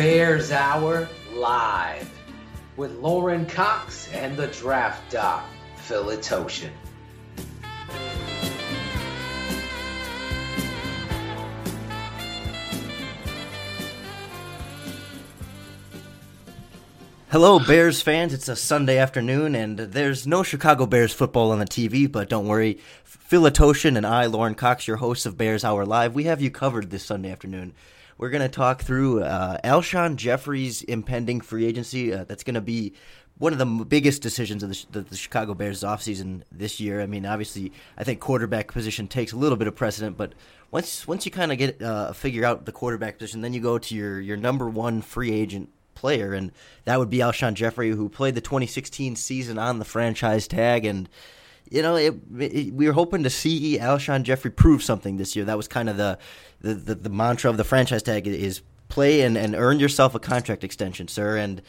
[0.00, 2.10] Bears Hour live
[2.78, 5.44] with Lorin Cox and the draft doc,
[5.76, 6.70] Phil Etoshin.
[17.28, 18.32] Hello, Bears fans.
[18.32, 22.48] It's a Sunday afternoon, and there's no Chicago Bears football on the TV, but don't
[22.48, 22.78] worry.
[23.04, 26.50] Phil Etoshin and I, Lorin Cox, your hosts of Bears Hour Live, we have you
[26.50, 27.74] covered this Sunday afternoon.
[28.20, 32.12] We're going to talk through uh, Alshon Jeffery's impending free agency.
[32.12, 32.92] Uh, that's going to be
[33.38, 37.00] one of the biggest decisions of the, the, the, Chicago Bears offseason this year.
[37.00, 40.34] I mean, obviously, I think quarterback position takes a little bit of precedent, but
[40.70, 43.78] once once you kind of get uh, figure out the quarterback position, then you go
[43.78, 46.52] to your your number one free agent player, and
[46.84, 50.84] that would be Alshon Jeffery, who played the 2016 season on the franchise tag.
[50.84, 51.08] And,
[51.70, 55.44] you know, it, it, we were hoping to see Alshon Jeffery prove something this year.
[55.44, 56.18] That was kind of the,
[56.60, 60.18] the, the, the mantra of the franchise tag is play and, and earn yourself a
[60.18, 61.36] contract extension, sir.
[61.36, 61.62] And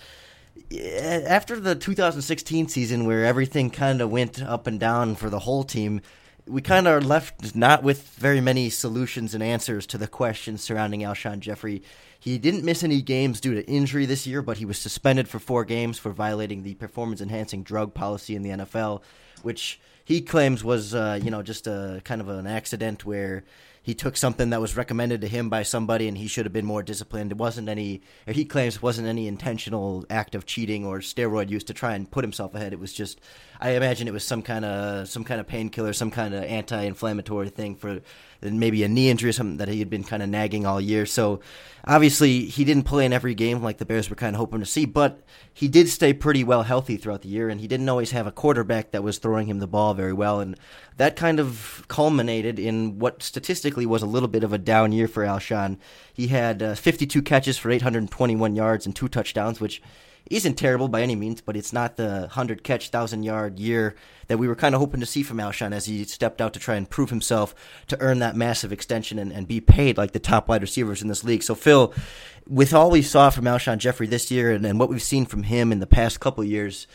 [0.79, 5.63] after the 2016 season, where everything kind of went up and down for the whole
[5.63, 6.01] team,
[6.47, 10.63] we kind of are left not with very many solutions and answers to the questions
[10.63, 11.83] surrounding Alshon Jeffery.
[12.19, 15.39] He didn't miss any games due to injury this year, but he was suspended for
[15.39, 19.01] four games for violating the performance enhancing drug policy in the NFL,
[19.43, 23.43] which he claims was, uh, you know, just a kind of an accident where
[23.83, 26.65] he took something that was recommended to him by somebody and he should have been
[26.65, 27.31] more disciplined.
[27.31, 31.63] It wasn't any, he claims, it wasn't any intentional act of cheating or steroid use
[31.65, 32.73] to try and put himself ahead.
[32.73, 33.19] It was just,
[33.59, 37.49] I imagine it was some kind of some kind of painkiller, some kind of anti-inflammatory
[37.49, 38.01] thing for
[38.41, 41.05] maybe a knee injury or something that he had been kind of nagging all year.
[41.05, 41.41] So
[41.85, 44.65] obviously he didn't play in every game like the Bears were kind of hoping to
[44.65, 48.11] see, but he did stay pretty well healthy throughout the year, and he didn't always
[48.11, 50.57] have a quarterback that was throwing him the ball very well, and
[50.97, 55.07] that kind of culminated in what statistically was a little bit of a down year
[55.07, 55.77] for Alshon.
[56.13, 59.81] He had uh, 52 catches for 821 yards and two touchdowns, which
[60.29, 63.95] isn't terrible by any means, but it's not the 100 catch, 1,000 yard year
[64.27, 66.59] that we were kind of hoping to see from Alshon as he stepped out to
[66.59, 67.53] try and prove himself
[67.87, 71.07] to earn that massive extension and, and be paid like the top wide receivers in
[71.07, 71.43] this league.
[71.43, 71.93] So, Phil,
[72.47, 75.43] with all we saw from Alshon Jeffery this year and, and what we've seen from
[75.43, 76.87] him in the past couple years,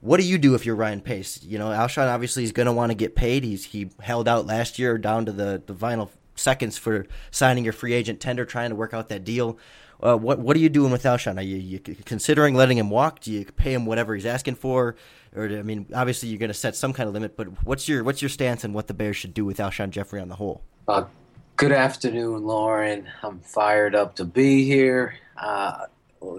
[0.00, 1.42] what do you do if you're Ryan Pace?
[1.42, 3.44] You know, Alshon obviously is going to want to get paid.
[3.44, 7.72] He's he held out last year down to the the final seconds for signing your
[7.72, 9.58] free agent tender, trying to work out that deal.
[10.00, 11.38] Uh, what what are you doing with Alshon?
[11.38, 13.20] Are you, you, considering letting him walk?
[13.20, 14.94] Do you pay him whatever he's asking for?
[15.34, 18.04] Or I mean, obviously you're going to set some kind of limit, but what's your
[18.04, 20.62] what's your stance on what the Bears should do with Alshon Jeffery on the whole?
[20.86, 21.04] Uh,
[21.56, 23.08] good afternoon, Lorin.
[23.22, 25.16] I'm fired up to be here.
[25.36, 25.86] Uh,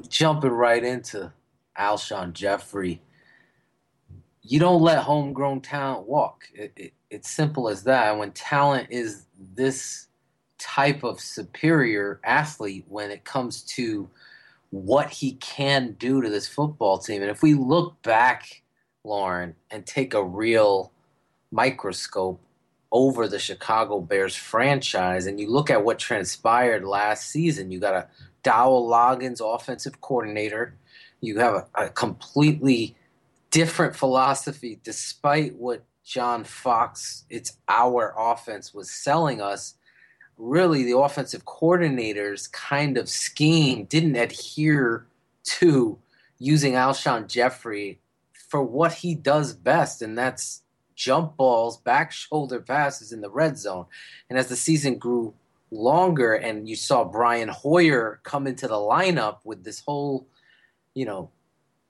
[0.07, 1.33] jumping right into
[1.77, 3.01] Alshon Jeffery.
[4.49, 6.45] You don't let homegrown talent walk.
[6.55, 8.17] It, it, it's simple as that.
[8.17, 10.07] When talent is this
[10.57, 14.09] type of superior athlete when it comes to
[14.71, 17.21] what he can do to this football team.
[17.21, 18.63] And if we look back,
[19.03, 20.91] Lorin, and take a real
[21.51, 22.41] microscope
[22.91, 27.93] over the Chicago Bears franchise and you look at what transpired last season, you got
[27.93, 28.07] a
[28.41, 30.73] Dowell Loggains offensive coordinator.
[31.21, 32.95] You have a, a completely
[33.51, 39.75] different philosophy despite what John Fox, it's our offense, was selling us
[40.37, 45.05] really the offensive coordinator's kind of scheme didn't adhere
[45.43, 45.99] to
[46.39, 47.99] using Alshon Jeffery
[48.31, 50.63] for what he does best, and that's
[50.95, 53.85] jump balls, back shoulder passes in the red zone.
[54.29, 55.33] And as the season grew
[55.71, 60.27] longer and you saw Brian Hoyer come into the lineup with this whole,
[60.95, 61.29] you know,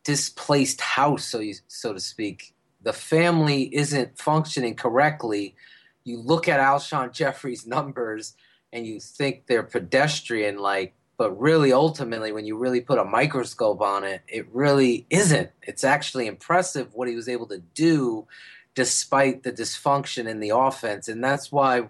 [0.04, 5.56] displaced house, so you, so to speak, the family isn't functioning correctly.
[6.04, 8.36] You look at Alshon Jeffery's numbers
[8.72, 13.82] and you think they're pedestrian like but really ultimately when you really put a microscope
[13.82, 15.50] on it it really isn't.
[15.64, 18.26] It's actually impressive what he was able to do
[18.74, 21.10] despite the dysfunction in the offense.
[21.10, 21.90] And that's why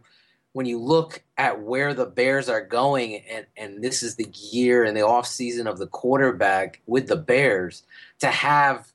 [0.54, 4.84] when you look at where the bears are going and, and this is the year
[4.84, 7.84] and the offseason of the quarterback with the bears
[8.20, 8.92] to have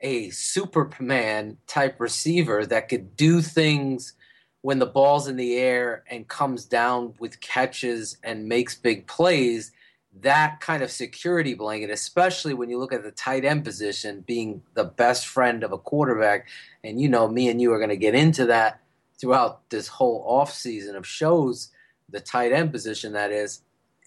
[0.00, 4.14] a superman type receiver that could do things
[4.62, 9.72] when the ball's in the air and comes down with catches and makes big plays,
[10.20, 14.60] that kind of security blanket, especially when you look at the tight end position being
[14.74, 16.46] the best friend of a quarterback.
[16.84, 18.79] And you know, me and you are going to get into that
[19.20, 21.70] throughout this whole offseason of shows,
[22.08, 23.62] the tight end position that is.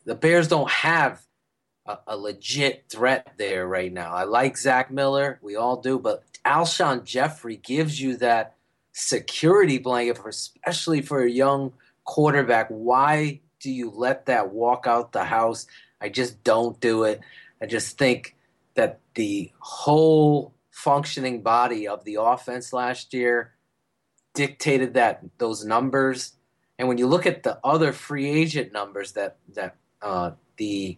[0.05, 1.21] The Bears don't have
[1.85, 4.13] a, a, legit threat there right now.
[4.13, 8.55] I like Zach Miller, we all do, but Alshon Jeffery gives you that
[8.91, 11.73] security blanket, for, especially for a young
[12.03, 12.67] quarterback.
[12.67, 15.67] Why do you let that walk out the house?
[16.01, 17.21] I just don't do it.
[17.61, 18.35] I just think
[18.75, 23.52] that the whole functioning body of the offense last year
[24.33, 26.33] dictated that those numbers.
[26.77, 30.97] And when you look at the other free agent numbers that that uh, the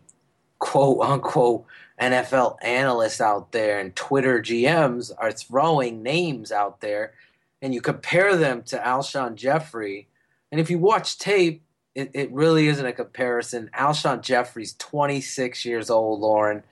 [0.59, 1.65] quote unquote
[1.99, 7.13] NFL analysts out there and Twitter GMs are throwing names out there,
[7.61, 10.07] and you compare them to Alshon Jeffery,
[10.51, 11.61] and if you watch tape,
[11.93, 13.69] it, it really isn't a comparison.
[13.73, 16.63] Alshon Jeffery's 26 years old, Lorin,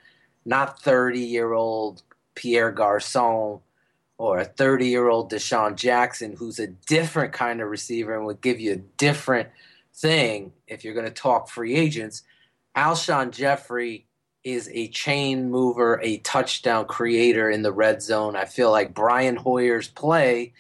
[0.46, 2.04] not 30 year old
[2.36, 3.60] Pierre Garcon
[4.18, 8.42] or a 30 year old DeSean Jackson, who's a different kind of receiver and would
[8.42, 9.50] give you a different
[9.96, 12.24] thing if you're going to talk free agents.
[12.76, 14.08] Alshon Jeffery
[14.44, 18.36] is a chain mover, a touchdown creator in the red zone.
[18.36, 20.54] I feel like Brian Hoyer's play,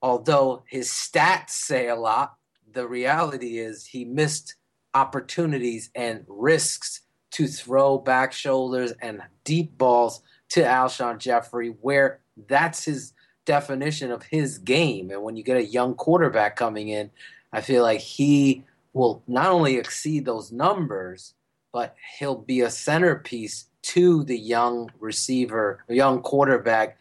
[0.00, 2.36] although his stats say a lot,
[2.72, 4.56] the reality is he missed
[4.94, 7.02] opportunities and risks
[7.32, 13.12] to throw back shoulders and deep balls to Alshon Jeffery where that's his
[13.44, 15.10] definition of his game.
[15.10, 17.10] And when you get a young quarterback coming in,
[17.52, 21.34] I feel like he will not only exceed those numbers,
[21.72, 26.98] but he'll be a centerpiece to the young receiver, young quarterback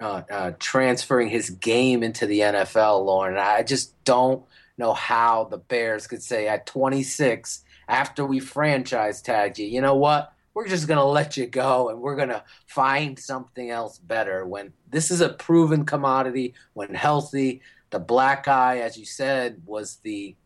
[0.00, 3.38] uh, uh, transferring his game into the NFL, Lorin.
[3.38, 4.42] I just don't
[4.76, 9.94] know how the Bears could say at 26, after we franchise tagged you, you know
[9.94, 10.32] what?
[10.54, 14.44] We're just going to let you go and we're going to find something else better.
[14.44, 19.96] When this is a proven commodity, when healthy, the black eye, as you said, was
[20.02, 20.36] the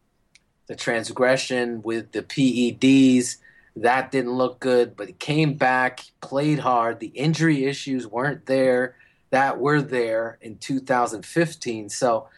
[0.69, 3.37] the transgression with the PEDs
[3.77, 6.99] that didn't look good, but he came back, played hard.
[6.99, 8.97] The injury issues weren't there
[9.31, 11.91] that were there in 2015.
[11.91, 12.29] So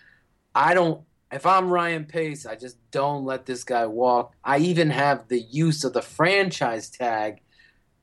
[0.54, 4.34] I don't, if I'm Ryan Pace, I just don't let this guy walk.
[4.42, 7.40] I even have the use of the franchise tag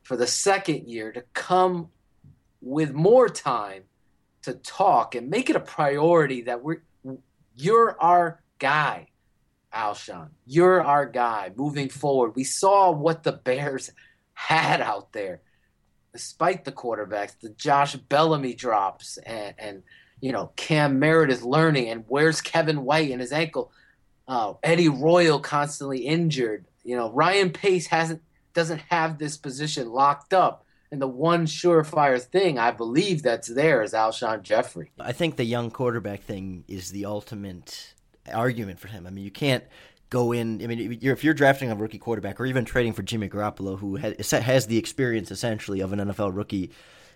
[0.06, 1.90] for the second year to come
[2.62, 3.84] with more time
[4.44, 6.84] to talk and make it a priority that we're,
[7.56, 9.08] you're our guy
[9.76, 10.30] Alshon.
[10.46, 12.36] You're our guy moving forward.
[12.36, 13.92] We saw what the Bears
[14.34, 15.42] had out there,
[16.14, 19.84] despite the quarterbacks, the Josh Bellamy drops, and, and
[20.22, 23.72] you know Cam Meredith is learning, and where's Kevin White and his ankle?
[24.28, 26.66] Uh, Eddie Royal constantly injured.
[26.84, 28.22] You know Ryan Pace hasn't
[28.56, 30.66] doesn't have this position locked up.
[30.92, 34.92] And the one surefire thing I believe that's there is Alshon Jeffery.
[35.00, 37.94] I think the young quarterback thing is the ultimate
[38.34, 39.06] argument for him.
[39.06, 39.64] I mean, you can't
[40.10, 40.64] go in.
[40.64, 43.96] I mean, if you're drafting a rookie quarterback or even trading for Jimmy Garoppolo, who
[43.98, 46.72] has the experience essentially of an NFL rookie,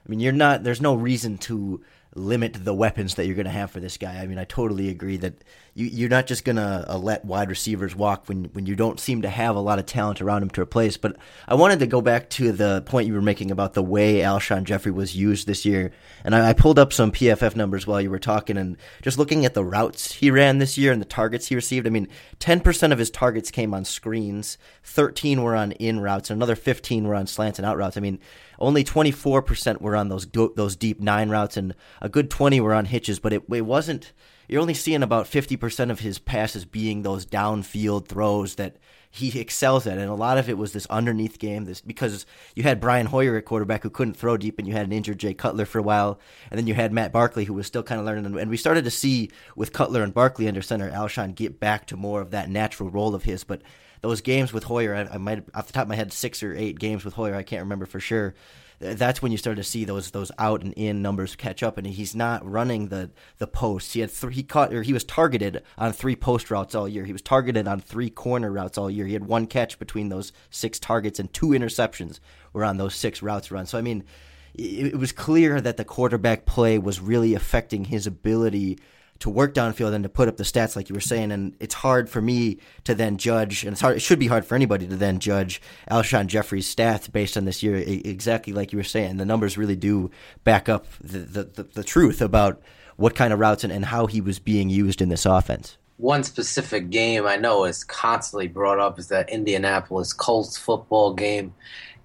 [0.06, 0.63] I mean, you're not.
[0.63, 1.81] There's no reason to
[2.15, 4.15] limit the weapons that you're going to have for this guy.
[4.15, 5.44] I mean, I totally agree that
[5.79, 8.99] you, you're not just going to uh, let wide receivers walk when when you don't
[8.99, 10.97] seem to have a lot of talent around him to replace.
[10.97, 11.15] But
[11.47, 14.65] I wanted to go back to the point you were making about the way Alshon
[14.65, 15.91] Jeffery was used this year,
[16.25, 19.45] and I, I pulled up some PFF numbers while you were talking, and just looking
[19.45, 21.87] at the routes he ran this year and the targets he received.
[21.87, 22.09] I mean,
[22.39, 27.07] 10% of his targets came on screens, 13 were on in routes, and another 15
[27.07, 27.95] were on slants and out routes.
[27.95, 28.19] I mean
[28.59, 32.83] only 24% were on those those deep nine routes, and a good 20 were on
[32.83, 33.18] hitches.
[33.18, 34.11] But it, it wasn't.
[34.49, 38.77] You're only seeing about 50% of his passes being those downfield throws that
[39.11, 41.65] he excels at, and a lot of it was this underneath game.
[41.65, 42.25] This because
[42.56, 45.19] you had Brian Hoyer at quarterback who couldn't throw deep, and you had an injured
[45.19, 47.99] Jay Cutler for a while, and then you had Matt Barkley who was still kind
[47.99, 48.39] of learning.
[48.39, 51.97] And we started to see with Cutler and Barkley under center, Alshon get back to
[51.97, 53.61] more of that natural role of his, but
[54.01, 56.56] those games with Hoyer, I, I might off the top of my head six or
[56.56, 58.35] eight games with Hoyer, I can't remember for sure.
[58.80, 61.86] That's when you start to see those those out and in numbers catch up, and
[61.86, 63.94] he's not running the the posts.
[63.94, 67.04] He had three, he caught or he was targeted on three post routes all year.
[67.04, 69.06] He was targeted on three corner routes all year.
[69.06, 72.19] He had one catch between those six targets, and two interceptions
[72.54, 73.66] were on those six routes run.
[73.66, 74.06] So I mean,
[74.54, 78.80] it, it was clear that the quarterback play was really affecting his ability
[79.19, 81.31] to work downfield and to put up the stats like you were saying.
[81.31, 83.97] And it's hard for me to then judge, and it's hard.
[83.97, 85.61] It should be hard for anybody to then judge
[85.92, 87.76] Alshon Jeffery's stats based on this year.
[87.76, 90.09] Exactly like you were saying, the numbers really do
[90.44, 92.61] back up the the, the, the truth about
[92.95, 95.78] what kind of routes and, and how he was being used in this offense.
[95.97, 101.54] One specific game I know is constantly brought up is that Indianapolis Colts football game,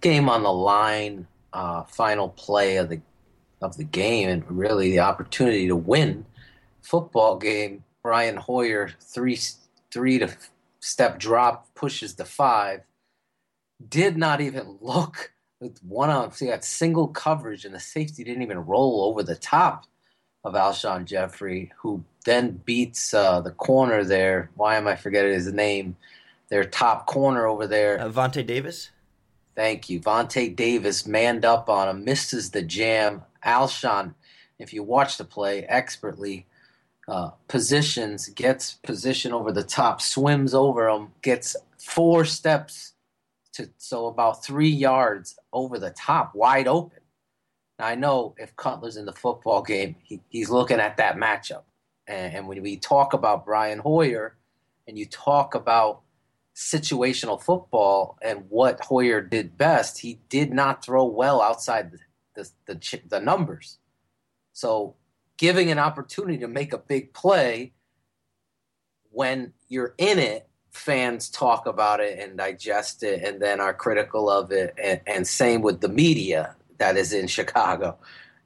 [0.00, 3.00] game on the line, uh, final play of the
[3.62, 6.26] of the game, and really the opportunity to win
[6.84, 9.38] football game, Brian Hoyer three
[9.90, 10.28] three to
[10.80, 12.82] step drop pushes the five.
[13.88, 16.32] Did not even look with one on.
[16.32, 19.86] So he got single coverage, and the safety didn't even roll over the top
[20.44, 24.50] of Alshon Jeffery, who then beats uh, the corner there.
[24.56, 25.96] Why am I forgetting his name?
[26.50, 28.90] Their top corner over there, uh, Vontae Davis.
[29.56, 30.00] Thank you.
[30.00, 33.22] Vontae Davis manned up on him, misses the jam.
[33.44, 34.14] Alshon,
[34.58, 36.46] if you watch the play expertly,
[37.08, 42.92] uh, positions, gets position over the top, swims over him, gets four steps
[43.52, 47.00] to so about three yards over the top, wide open.
[47.78, 51.62] Now I know if Cutler's in the football game, he, he's looking at that matchup.
[52.06, 54.36] And, and when we talk about Brian Hoyer,
[54.86, 56.02] and you talk about
[56.54, 61.98] situational football and what Hoyer did best, he did not throw well outside the
[62.34, 63.78] the, the, the numbers.
[64.52, 64.94] So
[65.36, 67.72] giving an opportunity to make a big play
[69.10, 74.28] when you're in it, fans talk about it and digest it and then are critical
[74.28, 74.74] of it.
[74.82, 77.96] And, and same with the media that is in Chicago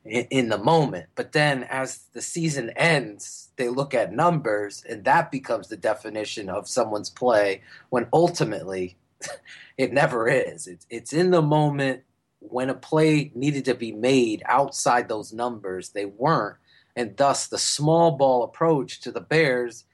[0.05, 1.07] in, in the moment.
[1.15, 6.51] But then as the season ends, they look at numbers and that becomes the definition
[6.51, 8.97] of someone's play when ultimately
[9.79, 10.67] it never is.
[10.67, 12.03] It's, it's in the moment
[12.41, 16.57] when a play needed to be made outside those numbers, they weren't.
[16.99, 19.85] And thus, the small ball approach to the Bears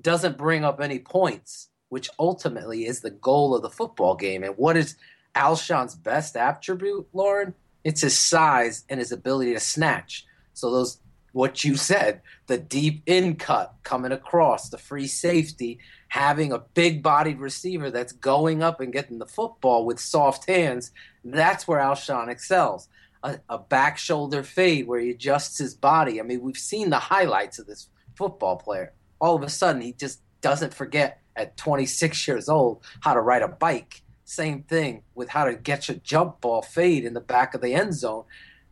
[0.00, 4.42] doesn't bring up any points, which ultimately is the goal of the football game.
[4.42, 4.96] And what is
[5.36, 7.52] Alshon's best attribute, Lorin?
[7.84, 10.24] It's his size and his ability to snatch.
[10.54, 11.00] So those
[11.32, 17.02] what you said, the deep in cut coming across, the free safety, having a big
[17.02, 20.92] bodied receiver that's going up and getting the football with soft hands,
[21.24, 22.88] that's where Alshon excels.
[23.24, 26.20] A, a, back shoulder fade where he adjusts his body.
[26.20, 28.92] I mean, we've seen the highlights of this football player.
[29.18, 33.42] All of a sudden, he just doesn't forget at 26 years old how to ride
[33.42, 34.02] a bike.
[34.24, 37.74] Same thing with how to get your jump ball fade in the back of the
[37.74, 38.24] end zone.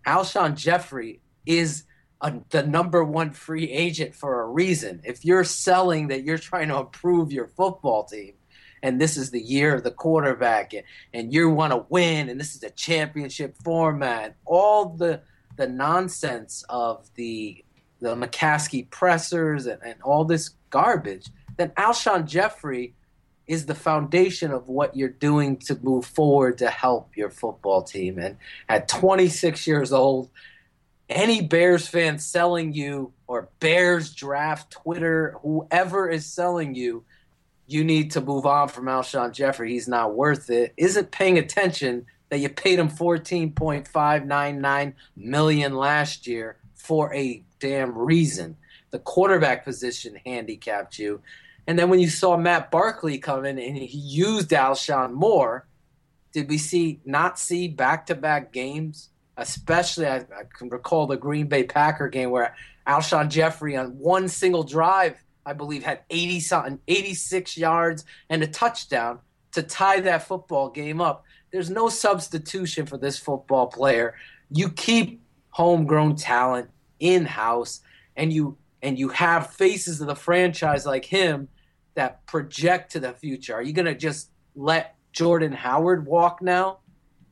[0.06, 1.84] Alshon Jeffery is
[2.20, 5.00] a, the number one free agent for a reason.
[5.04, 8.34] If you're selling that you're trying to improve your football team,
[8.82, 12.38] and this is the year of the quarterback, and, and you want to win, and
[12.38, 15.20] this is a championship format, all the
[15.56, 17.64] the nonsense of the
[18.00, 22.94] the McCaskey pressers and, and all this garbage, then Alshon Jeffery
[23.46, 28.18] is the foundation of what you're doing to move forward to help your football team.
[28.18, 28.36] And
[28.68, 30.30] at 26 years old,
[31.08, 37.04] any Bears fan selling you or Bears draft Twitter, whoever is selling you,
[37.66, 39.72] you need to move on from Alshon Jeffery.
[39.72, 40.72] He's not worth it.
[40.76, 48.56] Isn't paying attention that you paid him 14.599 million last year for a damn reason.
[48.90, 51.20] The quarterback position handicapped you.
[51.66, 55.66] And then when you saw Matt Barkley come in and he used Alshon more,
[56.32, 61.16] did we see not see back to back games especially I, I, can recall the
[61.16, 62.54] Green Bay Packer game where
[62.86, 68.46] Alshon Jeffery on one single drive, I believe, had 80 something, 86 yards and a
[68.46, 69.20] touchdown
[69.52, 71.24] to tie that football game up.
[71.50, 74.14] There's no substitution for this football player.
[74.50, 77.80] You keep homegrown talent in house
[78.16, 81.48] and you and you have faces of the franchise like him
[81.94, 83.54] that project to the future.
[83.54, 86.78] Are you going to just let Jordan Howard walk now?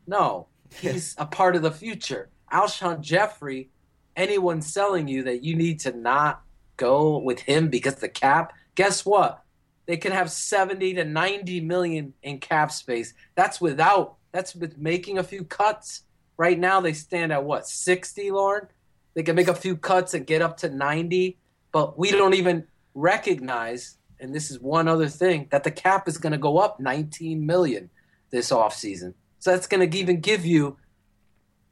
[0.07, 0.47] No.
[0.81, 2.31] He's a part of the future.
[2.52, 3.71] Alshon Jeffery,
[4.17, 6.43] anyone selling you that you need to not
[6.81, 9.45] go with him because the cap, guess what?
[9.87, 13.13] They can have 70 to 90 million in cap space.
[13.35, 16.03] That's without, that's with making a few cuts.
[16.39, 18.69] Right now, they stand at what, 60, Lorin?
[19.15, 21.37] They can make a few cuts and get up to 90,
[21.71, 26.17] but we don't even recognize, and this is one other thing, that the cap is
[26.17, 27.91] going to go up 19 million
[28.31, 29.13] this offseason.
[29.39, 30.79] So that's going to even give you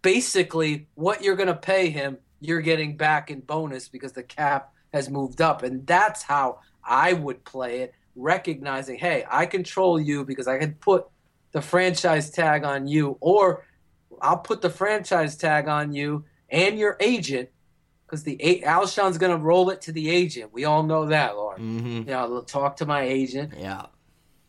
[0.03, 4.73] basically what you're going to pay him, you're getting back in bonus because the cap
[4.93, 5.63] has moved up.
[5.63, 10.75] And that's how I would play it, recognizing, hey, I control you because I can
[10.75, 11.07] put
[11.53, 13.65] the franchise tag on you, or
[14.21, 17.49] I'll put the franchise tag on you and your agent
[18.07, 20.53] because the Alshon's going to roll it to the agent.
[20.53, 21.61] We all know that, Lorin.
[21.61, 22.09] Mm-hmm.
[22.09, 23.53] Yeah, I'll talk to my agent.
[23.57, 23.87] Yeah.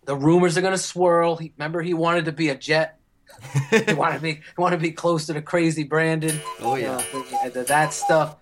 [0.05, 1.36] The rumors are going to swirl.
[1.36, 3.00] He, remember, he wanted to be a Jet
[3.88, 6.39] he wanted to be you want to be close to the crazy Brandon.
[6.62, 8.36] Oh yeah, uh, that stuff.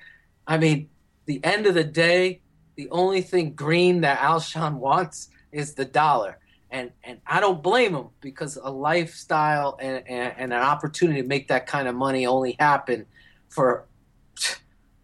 [0.46, 0.89] I mean,
[1.28, 2.42] the end of the day,
[2.76, 6.40] the only thing green that Alshon wants is the dollar,
[6.72, 11.28] and and I don't blame him because a lifestyle and, and, and an opportunity to
[11.28, 13.06] make that kind of money only happen
[13.50, 13.86] for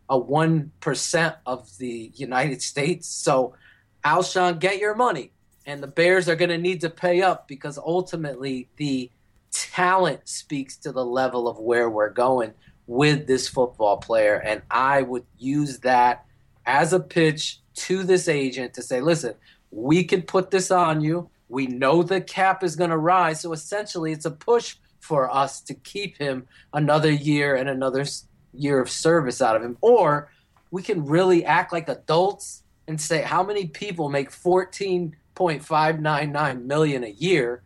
[0.09, 3.07] a one percent of the United States.
[3.07, 3.55] So,
[4.03, 5.31] Alshon, get your money,
[5.65, 9.11] and the Bears are going to need to pay up because ultimately the
[9.51, 12.53] talent speaks to the level of where we're going
[12.87, 14.35] with this football player.
[14.35, 16.25] And I would use that
[16.65, 19.35] as a pitch to this agent to say, listen,
[19.71, 21.29] we can put this on you.
[21.49, 23.41] We know the cap is going to rise.
[23.41, 28.05] So essentially, it's a push for us to keep him another year and another
[28.53, 29.77] year of service out of him.
[29.81, 30.31] Or
[30.71, 37.09] we can really act like adults and say how many people make 14.599 million a
[37.09, 37.61] year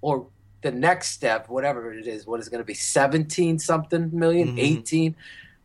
[0.00, 0.28] or
[0.62, 4.58] the next step, whatever it is, what is going to be 17 something million, mm-hmm.
[4.58, 5.16] 18?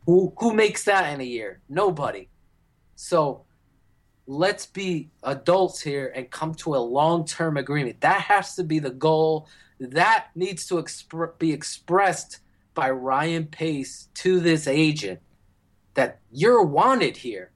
[0.05, 1.61] Who who makes that in a year?
[1.67, 2.29] Nobody.
[2.95, 3.45] So
[4.27, 8.01] let's be adults here and come to a long-term agreement.
[8.01, 9.47] That has to be the goal.
[9.79, 12.39] That needs to exp- be expressed
[12.73, 15.19] by Ryan Pace to this agent
[15.95, 17.51] that you're wanted here.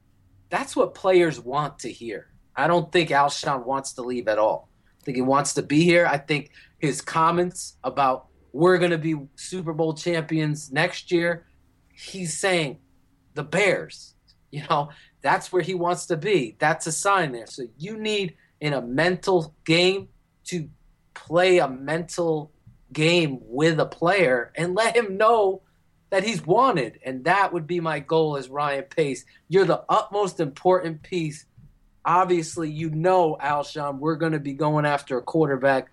[0.48, 2.28] That's what players want to hear.
[2.56, 4.68] I don't think Alshon wants to leave at all.
[5.00, 6.06] I think he wants to be here.
[6.06, 11.46] I think his comments about we're going to be Super Bowl champions next year,
[11.92, 12.78] he's saying
[13.34, 14.14] the Bears.
[14.52, 14.90] You know,
[15.22, 16.56] that's where he wants to be.
[16.58, 17.46] That's a sign there.
[17.46, 20.08] So you need in a mental game
[20.46, 20.68] to
[21.14, 22.50] play a mental
[22.92, 25.62] game with a player and let him know
[26.10, 26.98] that he's wanted.
[27.04, 29.24] And that would be my goal as Ryan Pace.
[29.48, 31.46] You're the utmost important piece.
[32.04, 35.92] Obviously, you know, Alshon, we're going to be going after a quarterback,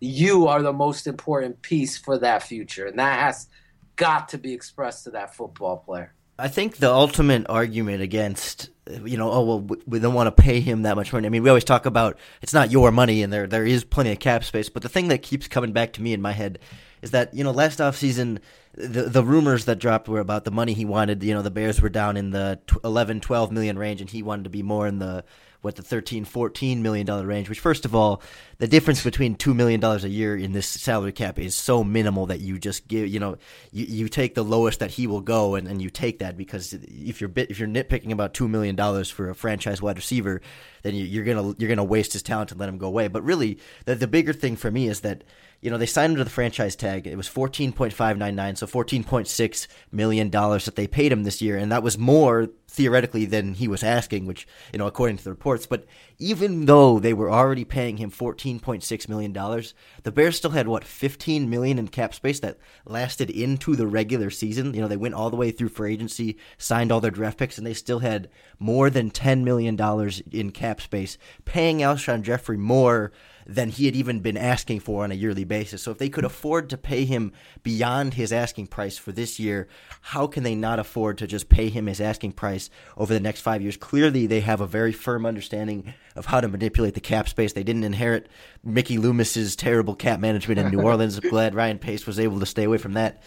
[0.00, 2.86] you are the most important piece for that future.
[2.86, 3.48] And that has
[3.96, 6.14] got to be expressed to that football player.
[6.38, 8.70] I think the ultimate argument against,
[9.04, 11.26] you know, oh well, we don't want to pay him that much money.
[11.26, 14.10] I mean, we always talk about it's not your money, and there there is plenty
[14.10, 14.70] of cap space.
[14.70, 16.58] But the thing that keeps coming back to me in my head
[17.02, 18.38] is that you know last offseason,
[18.72, 21.22] the the rumors that dropped were about the money he wanted.
[21.22, 24.44] You know, the Bears were down in the 11, 12 million range, and he wanted
[24.44, 25.24] to be more in the
[25.60, 28.22] what the 13 14 million dollar range which first of all
[28.60, 32.26] the difference between 2 million dollars a year in this salary cap is so minimal
[32.26, 33.36] that you just give you know
[33.72, 36.74] you, you take the lowest that he will go and, and you take that because
[36.74, 40.42] if you're bit, if you're nitpicking about 2 million dollars for a franchise wide receiver
[40.82, 43.24] then you, are to you're to waste his talent and let him go away but
[43.24, 45.24] really the the bigger thing for me is that
[45.60, 47.06] you know, they signed him to the franchise tag.
[47.06, 50.86] It was fourteen point five nine nine, so fourteen point six million dollars that they
[50.86, 54.78] paid him this year, and that was more theoretically than he was asking, which you
[54.78, 55.66] know, according to the reports.
[55.66, 55.84] But
[56.18, 60.50] even though they were already paying him fourteen point six million dollars, the Bears still
[60.50, 64.74] had what 15 million in cap space that lasted into the regular season.
[64.74, 67.58] You know, they went all the way through for agency, signed all their draft picks,
[67.58, 72.56] and they still had more than ten million dollars in cap space, paying Alshon Jeffery
[72.56, 73.12] more
[73.46, 75.82] than he had even been asking for on a yearly basis.
[75.82, 79.68] So if they could afford to pay him beyond his asking price for this year,
[80.00, 83.40] how can they not afford to just pay him his asking price over the next
[83.40, 83.76] five years?
[83.76, 87.52] Clearly, they have a very firm understanding of how to manipulate the cap space.
[87.52, 88.28] They didn't inherit
[88.64, 91.18] Mickey Loomis's terrible cap management in New Orleans.
[91.18, 93.22] I'm glad Ryan Pace was able to stay away from that.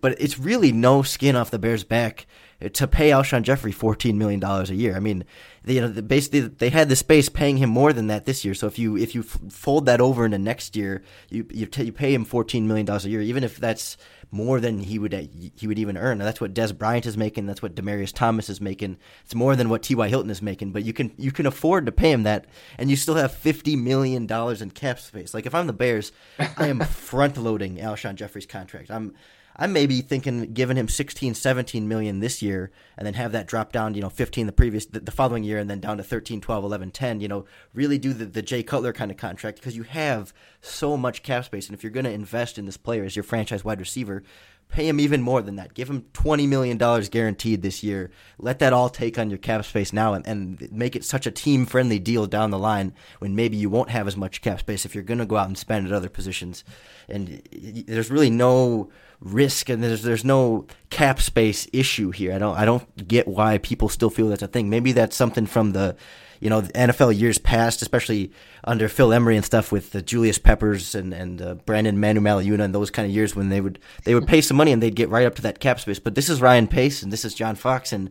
[0.00, 2.26] But it's really no skin off the Bears' back
[2.72, 4.96] to pay Alshon Jeffery fourteen million dollars a year.
[4.96, 5.24] I mean,
[5.68, 8.54] they, you know, basically they had the space paying him more than that this year.
[8.54, 11.84] So if you if you f- fold that over into next year, you you, t-
[11.84, 13.98] you pay him fourteen million dollars a year, even if that's
[14.30, 15.22] more than he would uh,
[15.54, 16.18] he would even earn.
[16.18, 17.44] That's what Dez Bryant is making.
[17.44, 18.96] That's what Demaryius Thomas is making.
[19.24, 20.08] It's more than what T.Y.
[20.08, 20.72] Hilton is making.
[20.72, 22.46] But you can you can afford to pay him that,
[22.78, 25.34] and you still have fifty million dollars in cap space.
[25.34, 28.90] Like if I'm the Bears, I am front loading Alshon Jeffery's contract.
[28.90, 29.14] I'm
[29.58, 33.72] I'm maybe thinking giving him 16, 17 million this year and then have that drop
[33.72, 36.40] down, you know, 15 the previous, the, the following year and then down to 13,
[36.40, 37.44] 12, 11, 10, you know,
[37.74, 41.44] really do the, the Jay Cutler kind of contract because you have so much cap
[41.44, 41.66] space.
[41.66, 44.22] And if you're going to invest in this player as your franchise wide receiver,
[44.68, 45.74] pay him even more than that.
[45.74, 48.10] Give him $20 million guaranteed this year.
[48.38, 51.30] Let that all take on your cap space now and, and make it such a
[51.30, 54.84] team friendly deal down the line when maybe you won't have as much cap space
[54.84, 56.64] if you're going to go out and spend at other positions.
[57.08, 57.42] And
[57.86, 62.32] there's really no risk and there's there's no cap space issue here.
[62.32, 64.70] I don't I don't get why people still feel that's a thing.
[64.70, 65.96] Maybe that's something from the
[66.40, 68.32] you know NFL years past, especially
[68.64, 72.74] under Phil Emery and stuff with the Julius Peppers and and uh, Brandon Manumaleuna and
[72.74, 75.08] those kind of years when they would they would pay some money and they'd get
[75.08, 75.98] right up to that cap space.
[75.98, 78.10] But this is Ryan Pace and this is John Fox and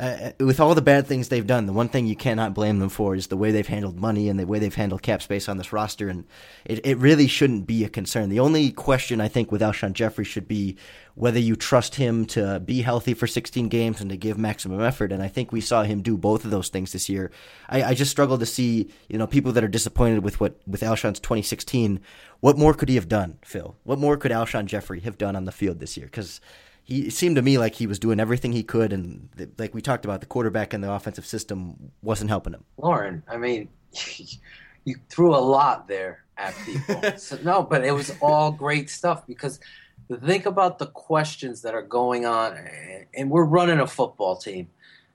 [0.00, 2.88] uh, with all the bad things they've done, the one thing you cannot blame them
[2.88, 5.58] for is the way they've handled money and the way they've handled cap space on
[5.58, 6.08] this roster.
[6.08, 6.24] And
[6.64, 8.30] it, it really shouldn't be a concern.
[8.30, 10.76] The only question I think with Alshon Jeffery should be
[11.16, 15.12] whether you trust him to be healthy for 16 games and to give maximum effort.
[15.12, 17.30] And I think we saw him do both of those things this year.
[17.68, 20.80] I, I just struggle to see, you know, people that are disappointed with what with
[20.80, 22.00] Alshon's 2016.
[22.40, 23.76] What more could he have done, Phil?
[23.84, 26.06] What more could Alshon Jeffery have done on the field this year?
[26.06, 26.40] Because
[26.90, 29.72] he it seemed to me like he was doing everything he could, and the, like
[29.72, 32.64] we talked about, the quarterback and the offensive system wasn't helping him.
[32.76, 33.68] Lorin, I mean,
[34.84, 37.00] you threw a lot there at people.
[37.16, 39.60] so, no, but it was all great stuff because
[40.26, 42.58] think about the questions that are going on,
[43.14, 44.68] and we're running a football team,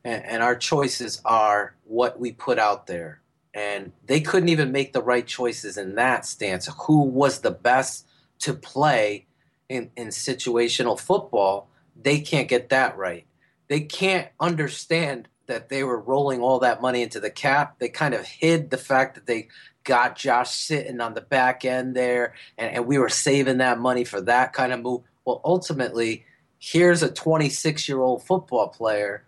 [0.06, 3.22] and, and our choices are what we put out there.
[3.54, 6.70] And they couldn't even make the right choices in that stance.
[6.88, 8.06] Who was the best
[8.40, 9.28] to play
[9.70, 11.70] in, in situational football,
[12.02, 13.26] they can't get that right.
[13.68, 17.80] They can't understand that they were rolling all that money into the cap.
[17.80, 19.48] They kind of hid the fact that they
[19.84, 24.04] got Josh sitting on the back end there, and, and we were saving that money
[24.04, 25.02] for that kind of move.
[25.24, 26.26] Well, ultimately,
[26.60, 29.24] here's a 26 year old football player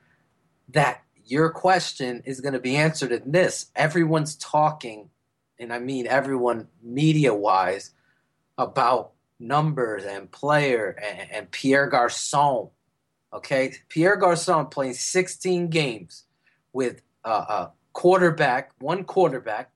[0.70, 3.68] that your question is going to be answered in this.
[3.76, 5.10] Everyone's talking,
[5.60, 7.92] and I mean everyone media wise,
[8.58, 12.70] about numbers and player and, and Pierre Garcon.
[13.34, 16.24] Okay, Pierre Garcon playing 16 games
[16.74, 19.72] with a, a quarterback, one quarterback,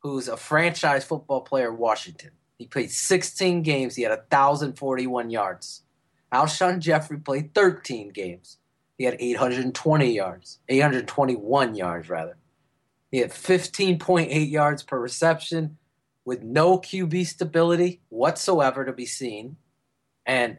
[0.00, 2.30] who's a franchise football player Washington.
[2.56, 3.94] He played 16 games.
[3.94, 5.82] He had 1,041 yards.
[6.32, 8.58] Alshon Jeffery played 13 games.
[8.96, 12.36] He had 820 yards, 821 yards rather.
[13.10, 15.78] He had 15.8 yards per reception
[16.28, 19.56] with no QB stability whatsoever to be seen.
[20.26, 20.58] And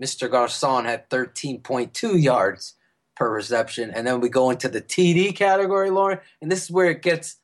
[0.00, 0.30] Mr.
[0.30, 2.74] Garcon had 13.2 yards
[3.16, 3.90] per reception.
[3.90, 7.40] And then we go into the TD category, Lorin, and this is where it gets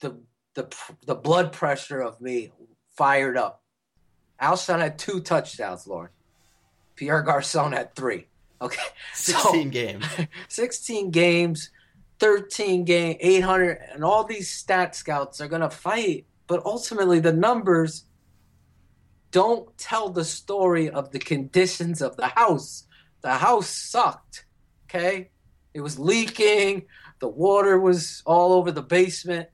[0.00, 0.20] the
[0.54, 0.72] the
[1.04, 2.52] the blood pressure of me
[2.96, 3.64] fired up.
[4.40, 6.10] Alshon had two touchdowns, Lorin.
[6.94, 8.28] Pierre Garcon had three.
[8.62, 8.82] Okay.
[9.14, 10.06] 16 so, games.
[10.48, 11.70] 16 games,
[12.20, 16.26] 13 game, 800, and all these stat scouts are going to fight.
[16.46, 18.04] But ultimately, the numbers
[19.30, 22.86] don't tell the story of the conditions of the house.
[23.22, 24.44] The house sucked.
[24.84, 25.30] Okay.
[25.72, 26.86] It was leaking.
[27.18, 29.48] The water was all over the basement.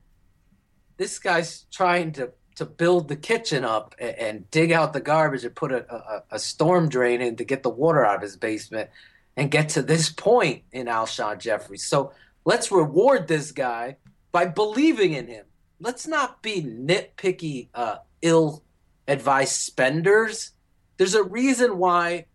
[0.97, 5.43] This guy's trying to to build the kitchen up and, and dig out the garbage
[5.43, 8.35] and put a, a, a, storm drain in to get the water out of his
[8.35, 8.89] basement
[9.37, 11.77] and get to this point in Alshon Jeffery.
[11.77, 12.11] So
[12.45, 13.97] let's reward this guy
[14.31, 15.45] by believing in him.
[15.81, 18.63] Let's not be nitpicky, uh, ill
[19.07, 20.51] advised spenders.
[20.97, 22.27] There's a reason why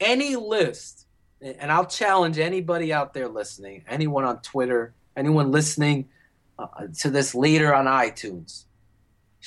[0.00, 1.06] any list,
[1.40, 6.08] and I'll challenge anybody out there listening, anyone on Twitter, anyone listening
[6.58, 8.64] uh, to this later on iTunes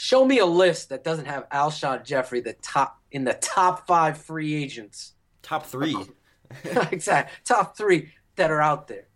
[0.01, 4.17] Show me a list that doesn't have Alshon Jeffery the top in the top five
[4.17, 5.11] free agents.
[5.41, 5.93] Top three.
[6.89, 7.35] exactly.
[7.43, 9.09] Top three that are out there.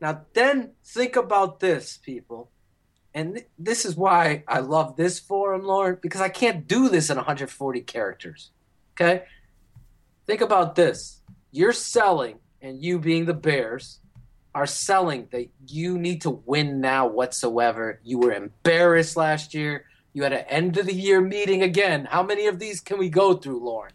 [0.00, 2.52] Now then think about this, people.
[3.14, 7.10] And th- this is why I love this forum, Lorin, because I can't do this
[7.10, 8.50] in 140 characters.
[8.94, 9.24] Okay?
[10.26, 11.20] Think about this.
[11.50, 14.00] You're selling, and you being the Bears,
[14.54, 18.00] are selling that you need to win now whatsoever.
[18.02, 19.84] You were embarrassed last year.
[20.12, 22.06] You had an end of the year meeting again.
[22.10, 23.92] How many of these can we go through, Lorin?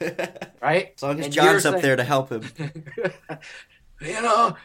[0.60, 0.92] right?
[0.96, 2.42] As long as and John's up saying, there to help him.
[4.04, 4.56] you know,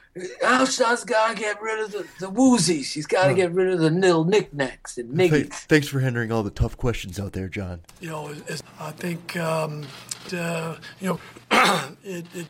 [0.44, 2.94] Alshon's got to get rid of the, the woozies.
[2.94, 5.54] He's got to get rid of the nil knickknacks and niggies.
[5.54, 7.82] Thanks for handling all the tough questions out there, John.
[8.00, 8.36] You know,
[8.80, 9.86] I think, um,
[10.34, 11.20] uh, you know,
[12.04, 12.48] it, it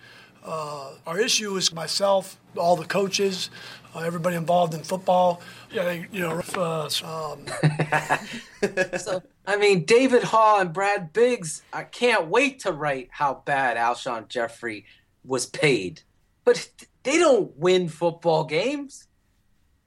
[0.48, 3.50] uh, our issue is myself, all the coaches,
[3.94, 5.42] uh, everybody involved in football.
[5.72, 6.42] Yeah, they, you know.
[6.56, 7.46] Uh, um.
[8.98, 11.64] so I mean, David Haugh and Brad Biggs.
[11.74, 14.86] I can't wait to write how bad Alshon Jeffery
[15.26, 16.02] was paid,
[16.48, 16.70] but
[17.04, 19.10] they don't win football games.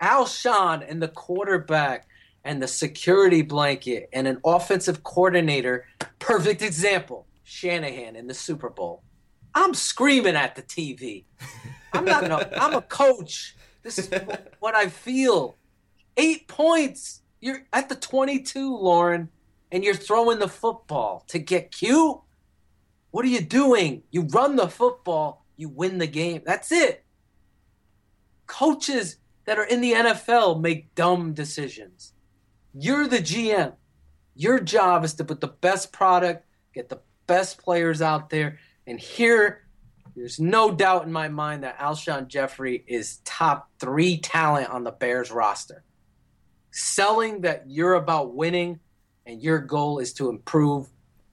[0.03, 2.07] Alshon and the quarterback
[2.45, 5.87] and the security blanket and an offensive coordinator.
[6.19, 7.27] Perfect example.
[7.45, 9.03] Shanahan in the Super Bowl.
[9.55, 11.25] I'm screaming at the TV.
[11.95, 12.25] I'm not.
[12.25, 13.57] No, I'm a coach.
[13.83, 14.11] This is
[14.59, 15.57] what I feel.
[16.19, 17.23] Eight points.
[17.41, 19.31] You're at the 22, Lorin,
[19.73, 22.19] and you're throwing the football to get cute.
[23.13, 24.03] What are you doing?
[24.11, 26.43] You run the football, you win the game.
[26.45, 27.05] That's it.
[28.47, 32.13] Coaches that are in the NFL make dumb decisions.
[32.73, 33.75] You're the GM.
[34.35, 38.99] Your job is to put the best product, get the best players out there, and
[38.99, 39.67] here
[40.17, 44.91] there's no doubt in my mind that Alshon Jeffery is top three talent on the
[44.91, 45.85] Bears roster.
[46.73, 48.81] Selling that you're about winning
[49.27, 50.89] and your goal is to improve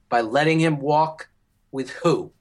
[0.10, 1.30] by letting him walk
[1.72, 2.32] with who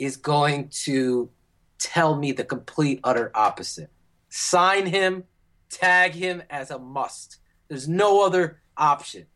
[0.00, 1.30] is going to
[1.78, 3.90] tell me the complete utter opposite.
[4.30, 5.24] Sign him,
[5.68, 7.36] tag him as a must.
[7.68, 9.26] There's no other option.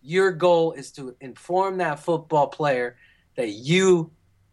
[0.00, 2.96] Your goal is to inform that football player
[3.36, 4.12] that you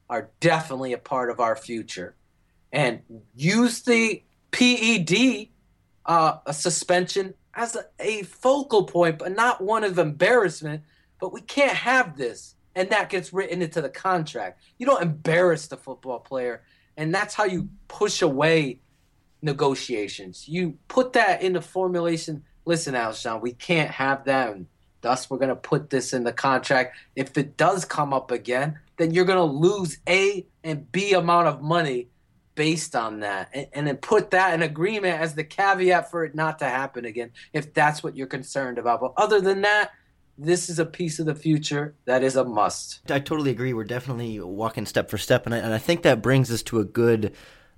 [0.10, 2.16] are definitely a part of our future.
[2.74, 3.02] And
[3.34, 5.50] use the PED
[6.06, 10.84] uh, a suspension as a, a focal point, but not one of embarrassment.
[11.20, 12.56] But we can't have this.
[12.76, 14.62] And that gets written into the contract.
[14.78, 16.64] You don't embarrass the football player.
[16.98, 18.80] And that's how you push away
[19.42, 20.48] negotiations.
[20.48, 22.44] You put that in the formulation.
[22.66, 24.54] Listen, Alshon, we can't have that.
[24.54, 24.68] And
[25.02, 26.96] Thus, we're going to put this in the contract.
[27.16, 31.48] If it does come up again, then you're going to lose A and B amount
[31.48, 32.08] of money
[32.54, 33.50] based on that.
[33.54, 37.06] And, and, then put that in agreement as the caveat for it not to happen
[37.06, 39.02] again, if that's what you're concerned about.
[39.02, 39.92] But other than that,
[40.38, 43.02] this is a piece of the future that is a must.
[43.10, 43.74] I totally agree.
[43.74, 45.46] We're definitely walking step for step.
[45.46, 47.34] And I, and I think that brings us to a good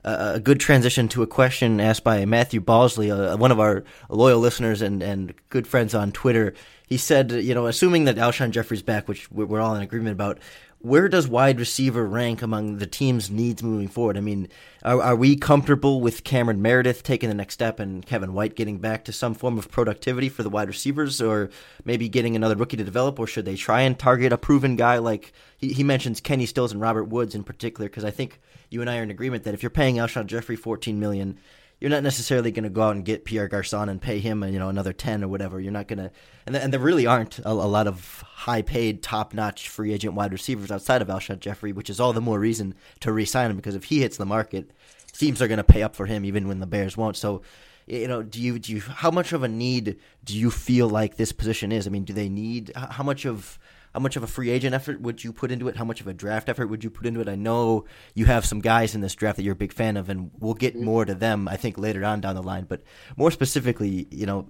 [0.06, 4.40] a good transition to a question asked by Matthew Balsley, uh, one of our loyal
[4.40, 6.54] listeners and, and good friends on Twitter.
[6.88, 10.40] He said, you know, assuming that Alshon Jeffery's back, which we're all in agreement about,
[10.84, 14.18] where does wide receiver rank among the team's needs moving forward?
[14.18, 14.50] I mean,
[14.84, 18.80] are, are, we comfortable with Cameron Meredith taking the next step and Kevin White getting
[18.80, 21.50] back to some form of productivity for the wide receivers, or
[21.86, 24.98] maybe getting another rookie to develop, or should they try and target a proven guy
[24.98, 27.90] like he, he mentions Kenny Stills and Robert Woods in particular?
[27.90, 30.58] Because I think you and I are in agreement that if you're paying Alshon Jeffery
[30.58, 31.40] fourteen million,
[31.80, 34.60] you're not necessarily going to go out and get Pierre Garcon and pay him, you
[34.60, 35.60] know, another ten or whatever.
[35.60, 36.12] You're not going to,
[36.46, 40.72] and, and there really aren't a, a lot of high-paid, top-notch free agent wide receivers
[40.72, 43.86] outside of Alshon Jeffery, which is all the more reason to re-sign him because if
[43.86, 44.72] he hits the market,
[45.12, 47.18] teams are going to pay up for him even when the Bears won't.
[47.18, 47.42] So,
[47.86, 51.18] you know, do you do you how much of a need do you feel like
[51.18, 51.86] this position is?
[51.86, 53.60] I mean, do they need how much of
[53.94, 55.76] how much of a free agent effort would you put into it?
[55.76, 57.30] How much of a draft effort would you put into it?
[57.30, 60.10] I know you have some guys in this draft that you're a big fan of,
[60.10, 60.86] and we'll get mm-hmm.
[60.86, 62.66] more to them, I think, later on down the line.
[62.68, 62.82] But
[63.18, 64.48] more specifically, you know,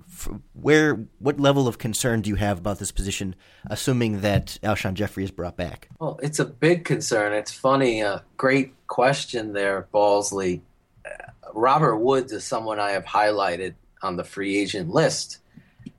[0.53, 3.35] where what level of concern do you have about this position,
[3.67, 5.89] assuming that Alshon Jeffery is brought back?
[5.99, 7.33] Well, it's a big concern.
[7.33, 8.01] It's funny.
[8.01, 10.61] Uh, great question there, Balsley.
[11.05, 15.39] Uh, Robert Woods is someone I have highlighted on the free agent list.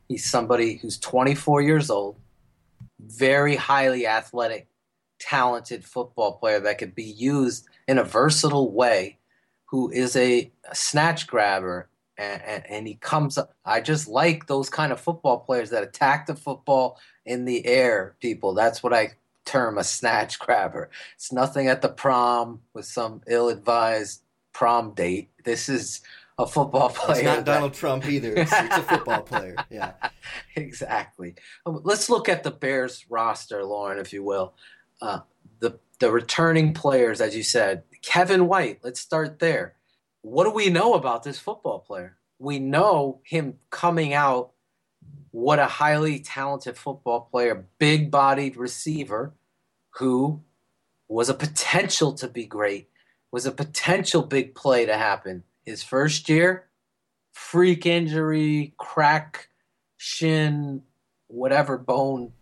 [0.09, 2.17] He's somebody who's 24 years old
[3.07, 4.69] very highly athletic,
[5.19, 9.19] talented football player that could be used in a versatile way,
[9.67, 11.89] who is a, a snatch grabber.
[12.17, 13.55] And, and, and, he comes up.
[13.65, 18.15] I just like those kind of football players that attack the football in the air,
[18.21, 18.55] people.
[18.55, 19.15] That's what I
[19.45, 20.91] term a snatch grabber.
[21.17, 25.31] It's nothing at the prom with some ill advised prom date.
[25.45, 26.03] This is
[26.39, 27.19] a football player.
[27.19, 28.33] It's not Donald Trump either.
[28.35, 29.57] It's, it's, a football player.
[29.71, 29.93] Yeah,
[30.57, 31.35] exactly.
[31.65, 34.55] Um, let's look at the Bears roster, Lorin, if you will.
[35.01, 35.21] Uh,
[35.61, 38.81] the the returning players, as you said, Kevin White.
[38.83, 39.75] Let's start there.
[40.23, 42.17] What do we know about this football player?
[42.39, 44.53] We know him coming out.
[45.31, 49.35] What a highly talented football player, big bodied receiver
[49.99, 50.43] who
[51.09, 52.89] was a potential to be great,
[53.31, 56.67] was a potential big play to happen his first year,
[57.33, 59.49] freak injury, crack,
[59.97, 60.83] shin,
[61.29, 62.33] whatever bone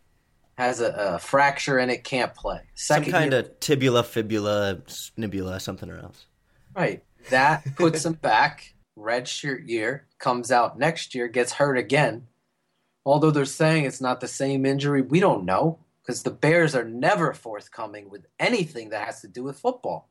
[0.58, 2.60] has a, a fracture and it, can't play.
[2.74, 6.26] Second Some kind year, of tibula, fibula, snibula, something or else.
[6.74, 7.02] Right.
[7.30, 8.74] That puts him back.
[8.94, 12.26] Red shirt year comes out next year, gets hurt again.
[13.06, 16.84] Although they're saying it's not the same injury, we don't know because the Bears are
[16.84, 20.10] never forthcoming with anything that has to do with football.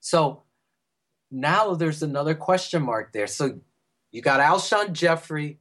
[0.00, 0.44] So
[1.30, 3.26] now there's another question mark there.
[3.26, 3.60] So
[4.10, 5.58] you got Alshon Jeffery,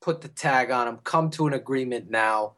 [0.00, 2.54] put the tag on him, come to an agreement now,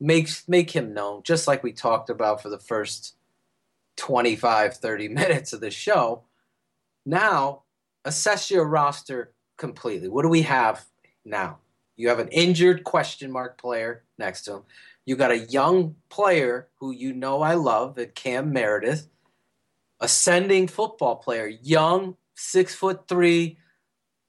[0.00, 3.16] make make him known, just like we talked about for the first
[3.96, 6.24] 25, 30 minutes of the show.
[7.04, 7.62] Now,
[8.04, 10.08] assess your roster completely.
[10.08, 10.84] What do we have
[11.24, 11.58] now?
[11.96, 14.62] You have an injured question mark player next to him.
[15.04, 19.08] You got a young player who you know I love at Cam Meredith
[20.00, 23.58] ascending football player, young, six foot three,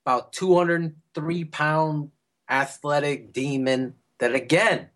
[0.05, 2.11] about 203 pound
[2.49, 4.89] athletic demon that again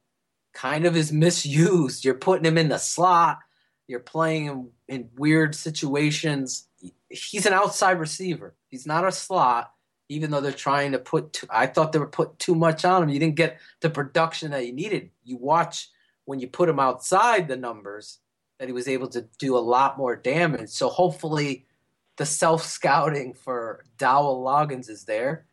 [0.54, 2.04] kind of is misused.
[2.04, 3.40] You're putting him in the slot,
[3.88, 6.68] you're playing him in weird situations.
[7.10, 9.72] He's an outside receiver, he's not a slot.
[10.08, 13.02] Even though they're trying to put, too, I thought they were put too much on
[13.02, 13.10] him.
[13.10, 15.10] You didn't get the production that you needed.
[15.24, 15.90] You watch
[16.26, 18.20] when you put him outside the numbers,
[18.58, 20.70] that he was able to do a lot more damage.
[20.70, 21.66] So hopefully,
[22.18, 25.46] the self scouting for Dowell Loggains is there.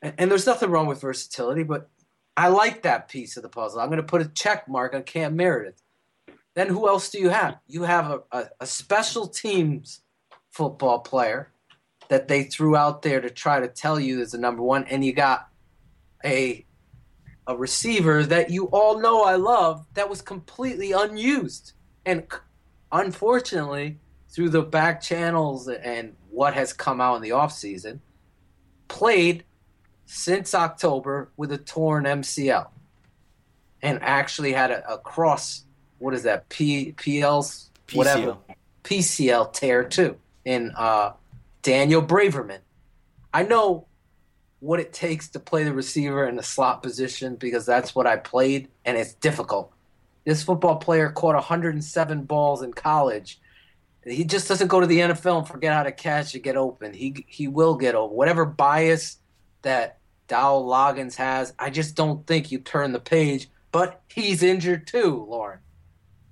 [0.00, 1.90] And, and, there's nothing wrong with versatility, but
[2.36, 3.80] I like that piece of the puzzle.
[3.80, 5.82] I'm going to put a check mark on Cam Meredith.
[6.54, 7.58] Then who else do you have?
[7.66, 10.00] You have a, a, a special teams
[10.50, 11.52] football player
[12.08, 15.04] that they threw out there to try to tell you is the number one, and
[15.04, 15.48] you got
[16.24, 16.64] a
[17.46, 21.72] a receiver that you all know I love that was completely unused
[22.08, 22.26] and
[22.90, 23.98] unfortunately,
[24.30, 28.00] through the back channels and what has come out in the offseason,
[28.88, 29.44] played
[30.06, 32.68] since October with a torn MCL
[33.82, 35.64] and actually had a, a cross,
[35.98, 38.38] what is that, P, PL's, whatever,
[38.84, 40.16] PCL tear too
[40.46, 41.12] in uh,
[41.60, 42.60] Daniel Braverman.
[43.34, 43.86] I know
[44.60, 48.16] what it takes to play the receiver in the slot position because that's what I
[48.16, 49.74] played, and it's difficult.
[50.28, 53.40] This football player caught 107 balls in college.
[54.04, 56.92] He just doesn't go to the NFL and forget how to catch and get open.
[56.92, 58.14] He he will get open.
[58.14, 59.20] Whatever bias
[59.62, 63.48] that Dowell Loggains has, I just don't think you turn the page.
[63.72, 65.60] But he's injured too, Lorin.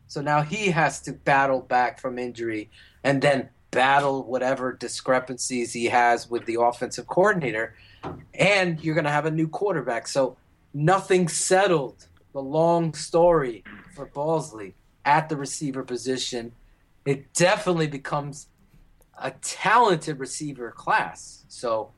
[0.09, 2.69] So now he has to battle back from injury
[3.03, 7.75] and then battle whatever discrepancies he has with the offensive coordinator.
[8.35, 10.07] And you're going to have a new quarterback.
[10.07, 10.37] So
[10.75, 12.09] nothing settled.
[12.37, 14.75] The long story for Balsley
[15.07, 16.53] at the receiver position.
[17.07, 18.49] It definitely becomes
[19.19, 21.47] a talented receiver class.
[21.49, 21.93] So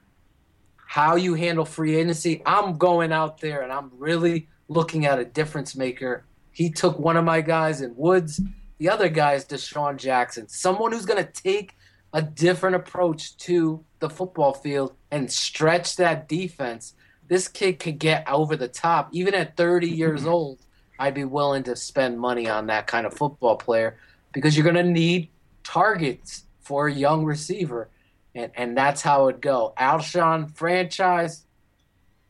[0.77, 5.25] how you handle free agency, I'm going out there and I'm really looking at a
[5.25, 6.25] difference maker.
[6.53, 8.41] He took one of my guys in Woods.
[8.79, 11.75] The other guy is DeSean Jackson, someone who's going to take
[12.13, 16.95] a different approach to the football field and stretch that defense.
[17.29, 19.11] This kid could get over the top.
[19.13, 20.59] Even at 30 years old,
[20.99, 23.99] I'd be willing to spend money on that kind of football player
[24.33, 25.29] because you're going to need
[25.63, 27.89] targets for a young receiver.
[28.35, 29.75] And, and that's how it go.
[29.79, 31.45] Alshon franchise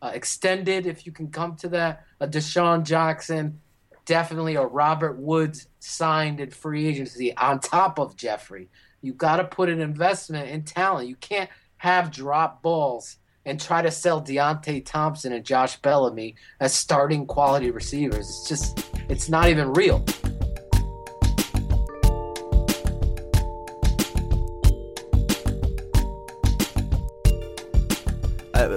[0.02, 2.04] uh, extended, if you can come to that.
[2.20, 3.60] A DeSean Jackson,
[4.04, 8.68] definitely a Robert Woods signed in free agency on top of Jeffery.
[9.00, 11.08] You got to put an investment in talent.
[11.08, 13.16] You can't have drop balls
[13.48, 18.28] and try to sell Deonte Thompson and Josh Bellamy as starting quality receivers.
[18.28, 20.04] It's just, it's not even real.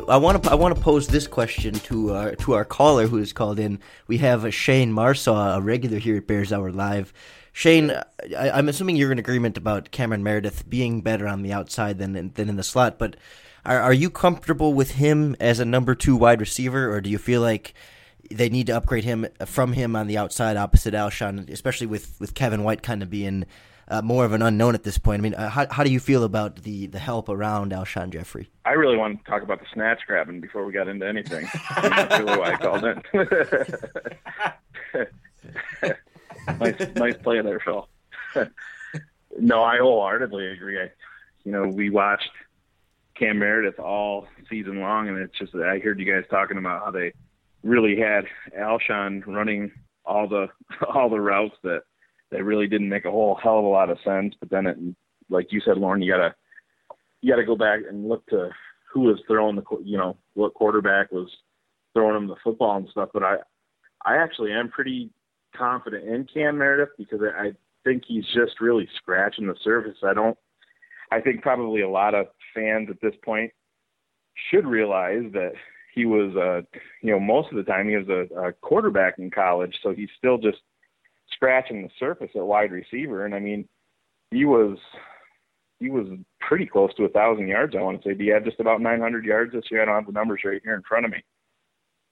[0.07, 3.17] I want to I want to pose this question to our to our caller who
[3.17, 3.79] has called in.
[4.07, 7.12] We have Shane Marsaw, a regular here at Bears Hour Live.
[7.51, 7.91] Shane,
[8.38, 12.13] I, am assuming you're in agreement about Cameron Meredith being better on the outside than
[12.13, 12.99] than in the slot.
[12.99, 13.15] But
[13.65, 17.17] are, are you comfortable with him as a number two wide receiver, or do you
[17.17, 17.74] feel like
[18.30, 22.34] they need to upgrade him from him on the outside opposite Alshon, especially with with
[22.34, 23.45] Kevin White kind of being
[23.91, 25.19] uh, more of an unknown at this point.
[25.19, 28.50] I mean, uh, how, how do you feel about the, the help around Alshon Jeffery?
[28.63, 31.45] I really want to talk about the snatch grabbing before we got into anything.
[31.76, 33.02] That's really why I called in.
[36.60, 37.89] nice, nice play there, Phil.
[39.39, 40.80] no, I wholeheartedly agree.
[40.80, 40.89] I,
[41.43, 42.32] you know, we watched
[43.21, 46.89] Cam Meredith all season long, and it's just I heard you guys talking about how
[46.91, 47.13] they
[47.63, 48.25] really had
[48.60, 49.71] Alshon running
[50.03, 50.47] all the
[50.93, 51.84] all the routes that
[52.31, 54.34] that really didn't make a whole hell of a lot of sense.
[54.39, 54.77] But then it,
[55.29, 56.34] like you said, Lorin, you gotta
[57.21, 58.49] you gotta go back and look to
[58.91, 61.29] who was throwing the you know what quarterback was
[61.93, 63.10] throwing him the football and stuff.
[63.13, 63.36] But I
[64.03, 65.12] I actually am pretty
[65.55, 67.51] confident in Cam Meredith because I
[67.84, 69.97] think he's just really scratching the surface.
[70.03, 70.38] I don't.
[71.12, 73.52] I think probably a lot of fans at this point
[74.50, 75.52] should realize that
[75.94, 76.62] he was, uh,
[77.02, 80.10] you know, most of the time he was a, a quarterback in college, so he's
[80.18, 80.60] still just
[81.34, 83.26] scratching the surface at wide receiver.
[83.26, 83.68] And I mean,
[84.32, 84.78] he was
[85.80, 86.08] he was
[86.40, 87.76] pretty close to a thousand yards.
[87.76, 89.82] I want to say he had just about 900 yards this year.
[89.82, 91.24] I don't have the numbers right here in front of me.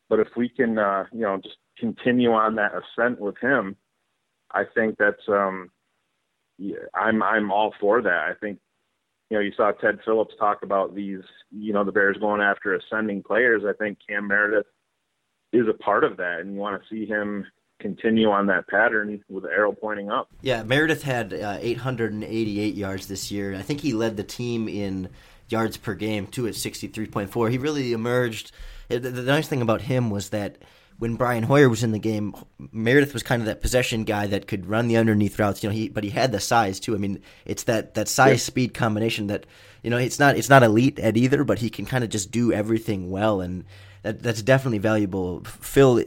[0.10, 3.76] But if we can, uh, you know, just continue on that ascent with him,
[4.52, 5.70] I think that's um,
[6.58, 8.10] yeah, I'm I'm all for that.
[8.10, 8.60] I think
[9.30, 12.76] you know you saw Ted Phillips talk about these, you know, the Bears going after
[12.76, 13.64] ascending players.
[13.68, 14.66] I think Cam Meredith
[15.54, 17.46] is a part of that, and you want to see him
[17.80, 20.30] continue on that pattern with the arrow pointing up.
[20.42, 23.56] Yeah, Meredith had uh, 888 yards this year.
[23.56, 25.10] I think he led the team in
[25.48, 27.50] yards per game too at 63.4.
[27.50, 28.52] He really emerged.
[28.90, 30.58] The, the nice thing about him was that
[31.00, 32.36] when Brian Hoyer was in the game,
[32.74, 35.64] Meredith was kind of that possession guy that could run the underneath routes.
[35.64, 36.94] You know, he but he had the size too.
[36.94, 38.38] I mean, it's that that size yeah.
[38.38, 39.46] speed combination that
[39.82, 42.32] you know it's not it's not elite at either, but he can kind of just
[42.32, 43.64] do everything well, and
[44.04, 45.42] that that's definitely valuable.
[45.46, 46.04] Phil,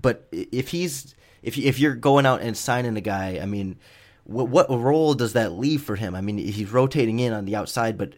[0.00, 3.76] but if he's if if you're going out and signing a guy, I mean,
[4.24, 6.14] what what role does that leave for him?
[6.14, 8.14] I mean, he's rotating in on the outside, but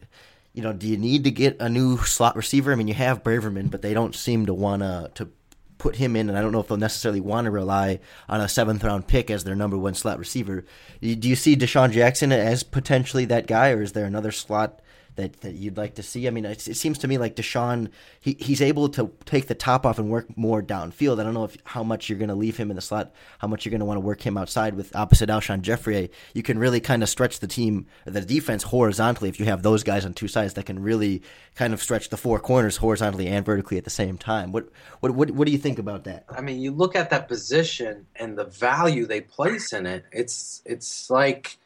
[0.53, 2.71] you know, do you need to get a new slot receiver?
[2.71, 5.31] I mean, you have Braverman, but they don't seem to want to to
[5.79, 8.49] put him in, and I don't know if they'll necessarily want to rely on a
[8.49, 10.65] seventh round pick as their number one slot receiver.
[11.01, 14.81] Do you see DeSean Jackson as potentially that guy, or is there another slot
[15.17, 16.27] that, that you'd like to see?
[16.27, 17.91] I mean, it, it seems to me like DeSean,
[18.21, 21.21] he, he's able to take the top off and work more downfield.
[21.21, 23.49] I don't know if how much you're going to leave him in the slot, how
[23.49, 26.11] much you're going to want to work him outside with opposite Alshon Jeffery.
[26.35, 29.83] You can really kind of stretch the team, the defense horizontally if you have those
[29.83, 31.23] guys on two sides that can really
[31.55, 34.53] kind of stretch the four corners horizontally and vertically at the same time.
[34.53, 34.69] What
[35.01, 36.25] what what, what do you think about that?
[36.29, 40.05] I mean, you look at that position and the value they place in it.
[40.13, 41.59] It's it's like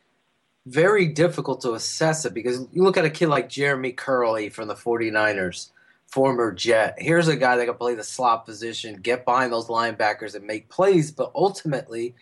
[0.66, 4.68] very difficult to assess it because you look at a kid like Jeremy Kerley from
[4.68, 5.70] the 49ers,
[6.06, 6.94] former Jet.
[6.98, 10.68] Here's a guy that can play the slot position, get behind those linebackers and make
[10.68, 12.14] plays, but ultimately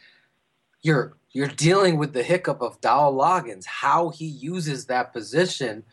[0.82, 3.64] you're you're dealing with the hiccup of Dowell Loggains.
[3.66, 5.84] How he uses that position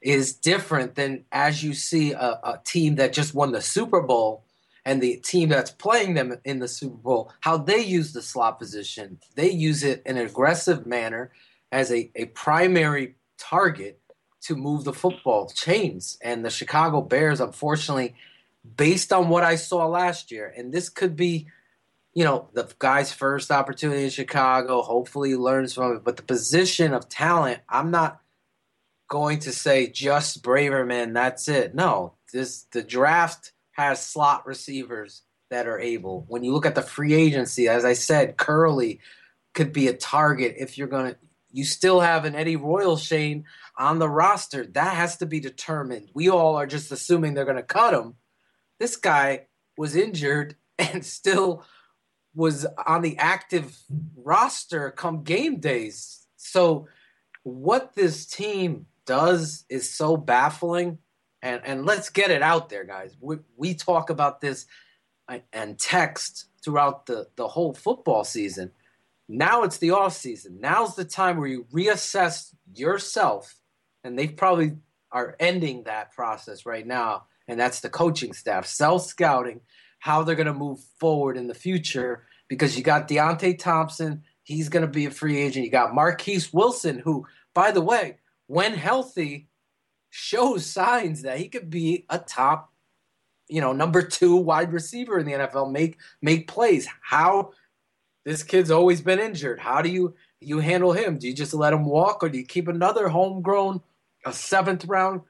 [0.00, 4.44] is different than as you see a, a team that just won the Super Bowl
[4.84, 8.58] and the team that's playing them in the Super Bowl, how they use the slot
[8.58, 9.18] position.
[9.34, 11.32] They use it in an aggressive manner
[11.72, 14.00] as a, a primary target
[14.42, 16.18] to move the football chains.
[16.22, 18.14] And the Chicago Bears, unfortunately,
[18.76, 21.46] based on what I saw last year, and this could be,
[22.12, 24.82] you know, the guy's first opportunity in Chicago.
[24.82, 26.04] Hopefully, he learns from it.
[26.04, 28.20] But the position of talent, I'm not
[29.08, 31.14] going to say just Braverman.
[31.14, 31.74] That's it.
[31.74, 36.24] No, this the draft has slot receivers that are able.
[36.28, 38.98] When you look at the free agency, as I said, Kerley
[39.52, 41.18] could be a target if you're going to.
[41.54, 43.44] You still have an Eddie Royal Shane
[43.78, 44.66] on the roster.
[44.66, 46.10] That has to be determined.
[46.12, 48.16] We all are just assuming they're going to cut him.
[48.80, 49.46] This guy
[49.78, 51.64] was injured and still
[52.34, 53.78] was on the active
[54.16, 56.26] roster come game days.
[56.36, 56.88] So,
[57.44, 60.98] what this team does is so baffling.
[61.40, 63.16] And, and let's get it out there, guys.
[63.20, 64.66] We, we talk about this
[65.28, 68.72] uh, and text throughout the, the whole football season.
[69.28, 70.58] Now it's the off season.
[70.60, 73.54] Now's the time where you reassess yourself
[74.02, 74.76] and they probably
[75.10, 79.60] are ending that process right now, and that's the coaching staff, self scouting,
[79.98, 82.26] how they're going to move forward in the future.
[82.48, 85.64] Because you got Deonte Thompson, he's going to be a free agent.
[85.64, 89.48] You got Marquess Wilson, who, by the way, when healthy,
[90.16, 92.72] shows signs that he could be a top,
[93.48, 95.72] you know, number two wide receiver in the NFL.
[95.72, 96.86] Make make plays.
[97.02, 97.50] How
[98.24, 99.60] this kid's always been injured.
[99.60, 101.18] How do you you handle him?
[101.18, 103.82] Do you just let him walk, or do you keep another homegrown
[104.24, 105.22] a seventh round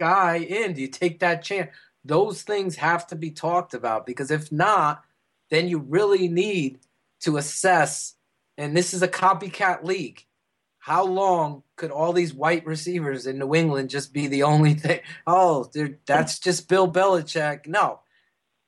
[0.00, 0.74] guy in?
[0.74, 1.70] Do you take that chance?
[2.04, 5.02] Those things have to be talked about because if not,
[5.50, 6.78] then you really need
[7.20, 8.14] to assess.
[8.58, 10.24] And this is a copycat league.
[10.78, 15.00] How long could all these white receivers in New England just be the only thing?
[15.26, 15.70] Oh,
[16.06, 17.66] that's just Bill Belichick.
[17.66, 18.00] No.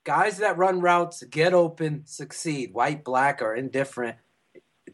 [0.06, 4.16] Guys that run routes, get open, succeed, white, black, or indifferent.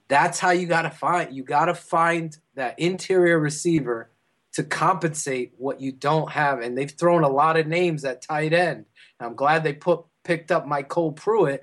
[0.08, 1.36] That's how you got to find.
[1.36, 4.10] You got to find that interior receiver
[4.54, 6.60] to compensate what you don't have.
[6.60, 8.86] And they've thrown a lot of names at tight end.
[9.20, 11.62] I'm glad they put picked up MyCole Pruitt,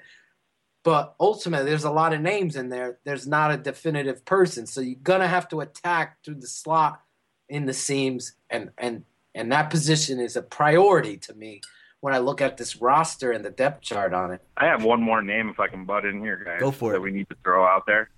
[0.83, 2.99] but ultimately there's a lot of names in there.
[3.03, 7.01] There's not a definitive person, so you're gonna have to attack through the slot
[7.47, 11.61] in the seams, and and and that position is a priority to me
[12.01, 14.41] when I look at this roster and the depth chart on it.
[14.57, 16.59] I have one more name if I can butt in here, guys.
[16.59, 17.01] Go for that it.
[17.01, 18.09] we need to throw out there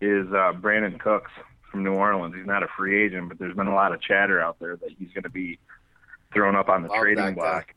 [0.00, 1.30] is uh, Brandin Cooks
[1.70, 2.34] from New Orleans.
[2.34, 4.90] He's not a free agent, but there's been a lot of chatter out there that
[4.98, 5.58] he's going to be
[6.32, 7.74] thrown up on the Love trading that block.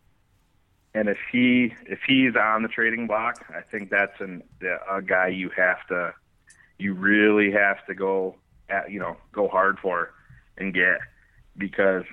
[0.94, 4.44] And if he if he's on the trading block, I think that's an
[4.90, 6.14] a guy you have to
[6.80, 8.36] you really have to go
[8.70, 10.14] at, you know go hard for
[10.58, 10.98] and get
[11.58, 12.04] because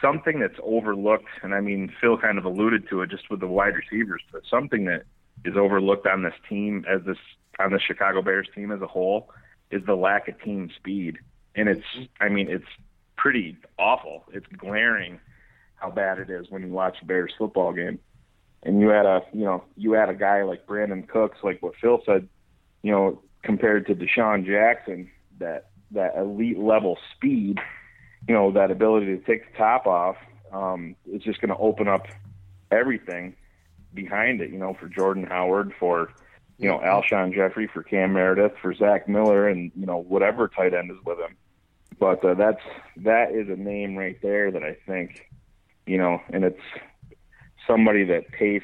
[0.00, 3.46] something that's overlooked and I mean Phil kind of alluded to it just with the
[3.46, 5.02] wide receivers, but something that
[5.44, 7.18] is overlooked on this team as this
[7.58, 9.30] on the Chicago Bears team as a whole
[9.70, 11.18] is the lack of team speed.
[11.54, 11.84] And it's,
[12.20, 12.68] I mean, it's
[13.16, 14.24] pretty awful.
[14.32, 15.20] It's glaring
[15.76, 17.98] how bad it is when you watch a Bears football game.
[18.62, 21.74] And you had a, you know, you had a guy like Brandin Cooks, like what
[21.80, 22.28] Phil said,
[22.82, 27.60] you know, compared to DeSean Jackson, that that elite level speed,
[28.26, 30.16] you know, that ability to take the top off,
[30.52, 32.06] um, is just going to open up
[32.70, 33.36] everything
[33.94, 34.50] behind it.
[34.50, 36.12] You know, for Jordan Howard, for
[36.58, 40.74] you know, Alshon Jeffery for Cam Meredith, for Zach Miller, and you know whatever tight
[40.74, 41.36] end is with him.
[41.98, 42.62] But uh, that's
[42.98, 45.28] that is a name right there that I think,
[45.86, 46.60] you know, and it's
[47.66, 48.62] somebody that Pace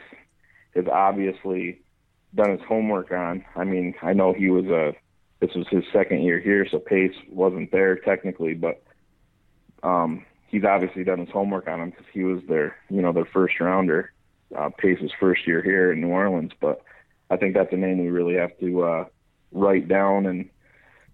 [0.75, 1.81] has obviously
[2.35, 3.45] done his homework on.
[3.55, 4.95] I mean, I know he was a
[5.41, 8.83] this was his second year here, so Pace wasn't there technically, but
[9.85, 13.27] um, he's obviously done his homework on him because he was their you know their
[13.27, 14.13] first rounder,
[14.57, 16.83] uh, Pace's first year here in New Orleans, but
[17.31, 19.05] I think that's a name we really have to uh,
[19.53, 20.49] write down and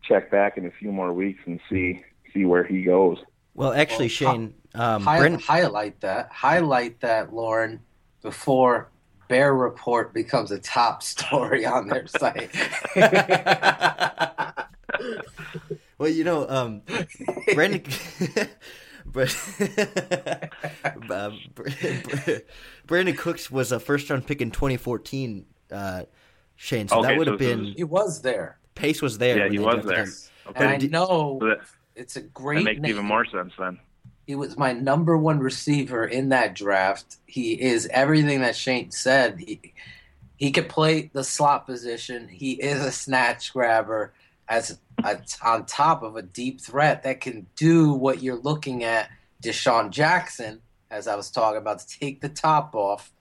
[0.02, 2.02] check back in a few more weeks and see
[2.32, 3.18] see where he goes.
[3.54, 6.30] Well, actually, Shane, um, Hi- Brent, highlight that.
[6.30, 7.80] Highlight that, Lorin,
[8.22, 8.88] before
[9.28, 12.50] Bear Report becomes a top story on their site.
[16.00, 16.80] well, you know, um,
[17.50, 17.84] Brandin,
[19.06, 19.28] but
[21.10, 21.30] uh,
[22.88, 25.44] Brandin Cooks was a first round pick in 2014.
[25.70, 26.04] Uh,
[26.56, 28.58] Shane, so that would so have been is- he was there.
[28.74, 29.36] Pace was there.
[29.38, 30.04] Yeah, he was there.
[30.04, 30.12] him.
[30.56, 31.58] And I know So that,
[31.94, 32.56] it's a great.
[32.56, 32.90] that great makes name.
[32.92, 33.78] even more sense then.
[34.26, 37.16] He was my number one receiver in that draft.
[37.26, 39.38] He is everything that Shane said.
[39.38, 39.74] He,
[40.38, 42.26] he could play the slot position.
[42.28, 44.14] He is a snatch grabber
[44.48, 44.74] as a,
[45.42, 49.10] on top of a deep threat that can do what you're looking at
[49.42, 53.12] DeSean Jackson, as I was talking about, to take the top off.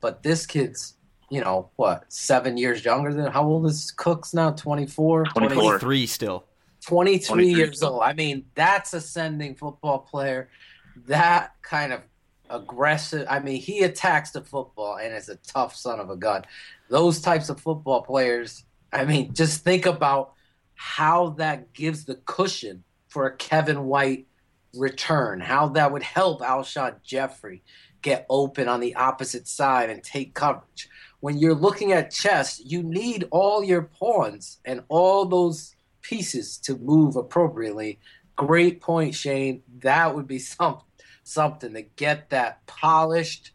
[0.00, 0.94] But this kid's,
[1.30, 4.50] you know, what, seven years younger than how old is Cooks now?
[4.50, 5.26] 24?
[5.26, 6.44] 23 still.
[6.84, 7.94] 23, 23 years still.
[7.94, 8.02] old.
[8.02, 10.48] I mean, that's ascending football player.
[11.06, 12.02] That kind of
[12.50, 13.26] aggressive.
[13.30, 16.44] I mean, he attacks the football and is a tough son of a gun.
[16.88, 20.34] Those types of football players, I mean, just think about
[20.82, 24.26] how that gives the cushion for a Kevin White
[24.74, 27.62] return, how that would help Alshon Jeffery
[28.02, 30.88] get open on the opposite side and take coverage.
[31.20, 36.76] When you're looking at chess, you need all your pawns and all those pieces to
[36.78, 38.00] move appropriately.
[38.34, 39.62] Great point, Shane.
[39.82, 40.84] That would be something
[41.22, 43.52] something to get that polished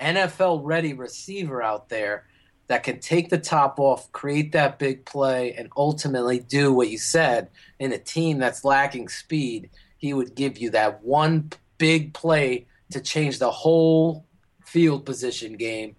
[0.00, 2.24] NFL ready receiver out there
[2.68, 6.98] that can take the top off, create that big play, and ultimately do what you
[6.98, 7.48] said
[7.78, 9.70] in a team that's lacking speed.
[9.98, 14.26] He would give you that one big play to change the whole
[14.64, 15.96] field position game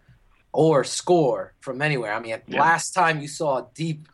[0.51, 2.13] or score from anywhere.
[2.13, 2.59] I mean, yeah.
[2.59, 4.07] last time you saw a deep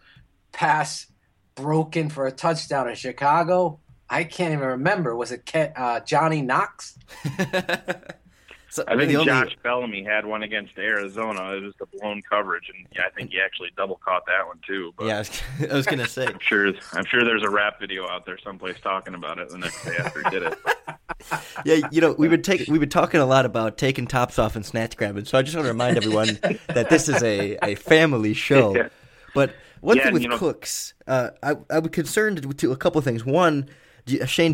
[0.51, 1.07] pass
[1.55, 3.79] broken for a touchdown in Chicago,
[4.09, 5.15] I can't even remember.
[5.15, 6.97] Was it uh, Johnny Knox?
[8.69, 9.57] so, I think Josh.
[9.63, 11.53] Bellamy had one against Arizona.
[11.55, 14.59] It was the blown coverage, and yeah, I think he actually double caught that one
[14.65, 14.93] too.
[14.95, 15.23] But yeah,
[15.71, 16.27] I was, gonna say.
[16.27, 16.71] I'm sure.
[16.93, 19.95] I'm sure there's a rap video out there someplace talking about it the next day
[19.97, 20.57] after he did it.
[21.65, 24.55] yeah, you know, we've been taking we've been talking a lot about taking tops off
[24.55, 25.25] and snatch grabbing.
[25.25, 28.75] So I just want to remind everyone that this is a, a family show.
[28.75, 28.89] Yeah.
[29.33, 32.71] But one yeah, thing with you know, Cooks, uh, I I was concerned with two,
[32.71, 33.25] a couple of things.
[33.25, 33.67] One
[34.11, 34.53] you, Shane,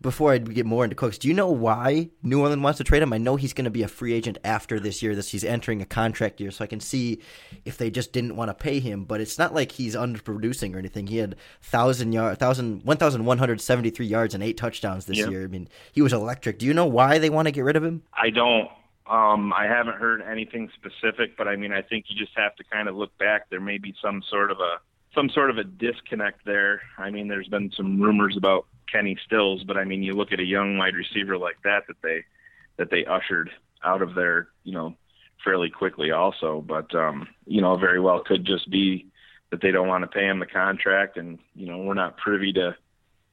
[0.00, 3.02] before I get more into Cooks, do you know why New Orleans wants to trade
[3.02, 3.12] him?
[3.12, 5.14] I know he's going to be a free agent after this year.
[5.14, 7.20] This he's entering a contract year, so I can see
[7.64, 9.04] if they just didn't want to pay him.
[9.04, 11.06] But it's not like he's underproducing or anything.
[11.06, 15.06] He had thousand yard, thousand, one thousand one hundred seventy three yards and eight touchdowns
[15.06, 15.44] this year.
[15.44, 16.58] I mean, he was electric.
[16.58, 18.02] Do you know why they want to get rid of him?
[18.12, 18.68] I don't.
[19.06, 22.64] Um, I haven't heard anything specific, but I mean, I think you just have to
[22.64, 23.48] kind of look back.
[23.48, 24.80] There may be some sort of a
[25.14, 26.82] some sort of a disconnect there.
[26.98, 30.40] I mean, there's been some rumors about Kenny Stills, but I mean, you look at
[30.40, 32.24] a young wide receiver like that that they
[32.76, 33.50] that they ushered
[33.84, 34.94] out of there, you know,
[35.44, 36.64] fairly quickly also.
[36.66, 39.06] But um, you know, very well could just be
[39.50, 42.52] that they don't want to pay him the contract, and you know, we're not privy
[42.54, 42.76] to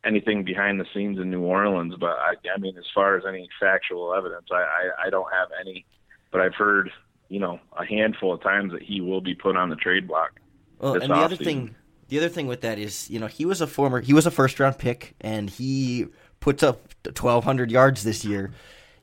[0.04, 1.96] anything behind the scenes in New Orleans.
[2.00, 5.50] But I, I mean, as far as any factual evidence, I, I I don't have
[5.60, 5.86] any.
[6.32, 6.92] But I've heard,
[7.30, 10.40] you know, a handful of times that he will be put on the trade block.
[10.80, 11.76] Well, and the other thing
[12.08, 14.32] the other thing with that is, you know, he was a former, he was a
[14.32, 16.08] first round pick, and he
[16.40, 18.52] puts up 1,200 yards this year.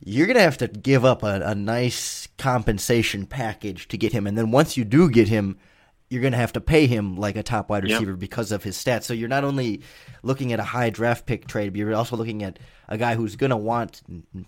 [0.05, 4.37] You're gonna have to give up a, a nice compensation package to get him, and
[4.37, 5.59] then once you do get him,
[6.13, 8.19] you're going to have to pay him like a top wide receiver yep.
[8.21, 9.05] because of his stats.
[9.05, 9.81] So you're not only
[10.23, 13.35] looking at a high draft pick trade, but you're also looking at a guy who's
[13.35, 14.03] going to want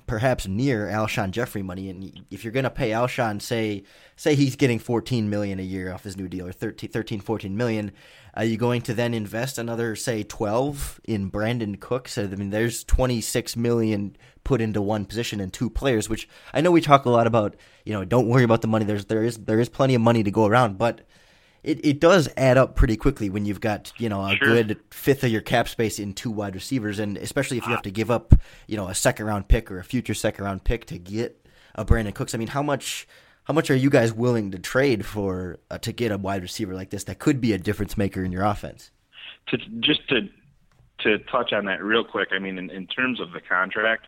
[0.06, 1.88] perhaps near Alshon Jeffery money.
[1.88, 3.84] And if you're going to pay Alshon, say
[4.14, 7.56] say he's getting 14 million a year off his new deal, or 13, 13 14
[7.56, 7.92] million,
[8.36, 12.18] are you going to then invest another say 12 in Brandin Cooks?
[12.18, 16.70] I mean, there's 26 million put into one position and two players, which I know
[16.70, 17.56] we talk a lot about.
[17.84, 18.84] You know, don't worry about the money.
[18.84, 21.02] There's there is there is plenty of money to go around, but
[21.62, 24.48] it, it does add up pretty quickly when you've got you know a sure.
[24.48, 27.82] good fifth of your cap space in two wide receivers, and especially if you have
[27.82, 28.34] to give up
[28.66, 31.84] you know a second round pick or a future second round pick to get a
[31.84, 32.34] Brandin Cooks.
[32.34, 33.06] I mean, how much
[33.44, 36.74] how much are you guys willing to trade for uh, to get a wide receiver
[36.74, 38.90] like this that could be a difference maker in your offense?
[39.48, 40.28] To just to
[41.00, 44.06] to touch on that real quick, I mean, in, in terms of the contract,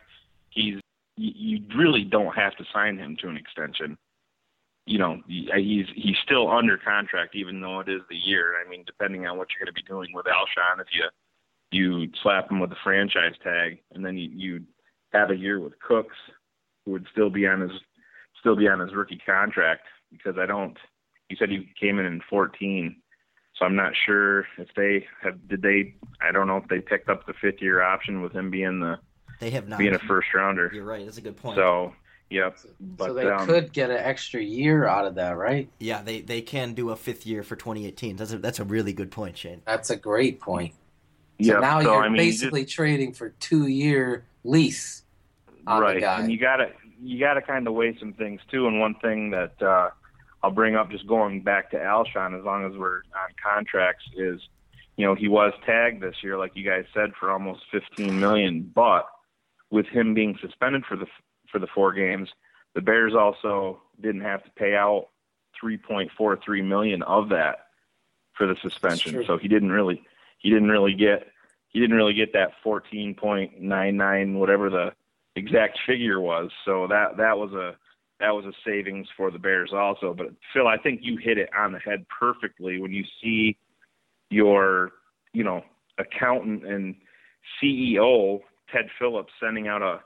[0.49, 0.75] he's
[1.15, 3.97] you really don't have to sign him to an extension
[4.87, 8.53] you know, he's he's still under contract even though it is the year.
[8.65, 11.03] I mean, depending on what you're going to be doing with Alshon, if you
[11.69, 14.61] you slap him with a franchise tag and then you you
[15.11, 16.15] have a year with Cooks,
[16.85, 17.71] who would still be on his
[18.39, 20.77] still be on his rookie contract because I don't.
[21.29, 22.95] You said he came in in 14,
[23.57, 25.47] so I'm not sure if they have.
[25.47, 25.95] Did they?
[26.21, 28.99] I don't know if they picked up the fifth year option with him being the.
[29.39, 30.71] They have not being a first rounder.
[30.73, 31.05] You're right.
[31.05, 31.57] That's a good point.
[31.57, 31.93] So
[32.29, 32.57] Yep.
[32.79, 35.69] But, so they um, could get an extra year out of that, right?
[35.79, 38.17] Yeah, they, they can do a fifth year for 2018.
[38.17, 39.61] That's a, that's a really good point, Shane.
[39.65, 40.73] That's a great point.
[41.41, 41.61] So yep.
[41.61, 45.03] now so, you're I mean, basically you just, trading for two year lease.
[45.81, 46.71] right, and you gotta
[47.01, 48.67] you gotta kind of weigh some things too.
[48.67, 49.89] And one thing that uh,
[50.43, 54.41] I'll bring up, just going back to Alshon, as long as we're on contracts, is
[54.95, 58.71] you know he was tagged this year, like you guys said, for almost 15 million,
[58.73, 59.07] but
[59.69, 61.07] with him being suspended for the
[61.51, 62.29] for the four games,
[62.75, 65.07] the Bears also didn't have to pay out
[65.61, 67.67] 3.43 million of that
[68.33, 69.23] for the suspension.
[69.25, 70.03] So he didn't really
[70.39, 71.27] he didn't really get
[71.69, 74.93] he didn't really get that 14.99 whatever the
[75.37, 76.49] exact figure was.
[76.65, 77.75] So that that was a
[78.19, 80.13] that was a savings for the Bears also.
[80.13, 83.57] But Phil, I think you hit it on the head perfectly when you see
[84.29, 84.91] your
[85.33, 85.63] you know
[85.97, 86.95] accountant and
[87.61, 89.99] CEO Ted Phillips sending out a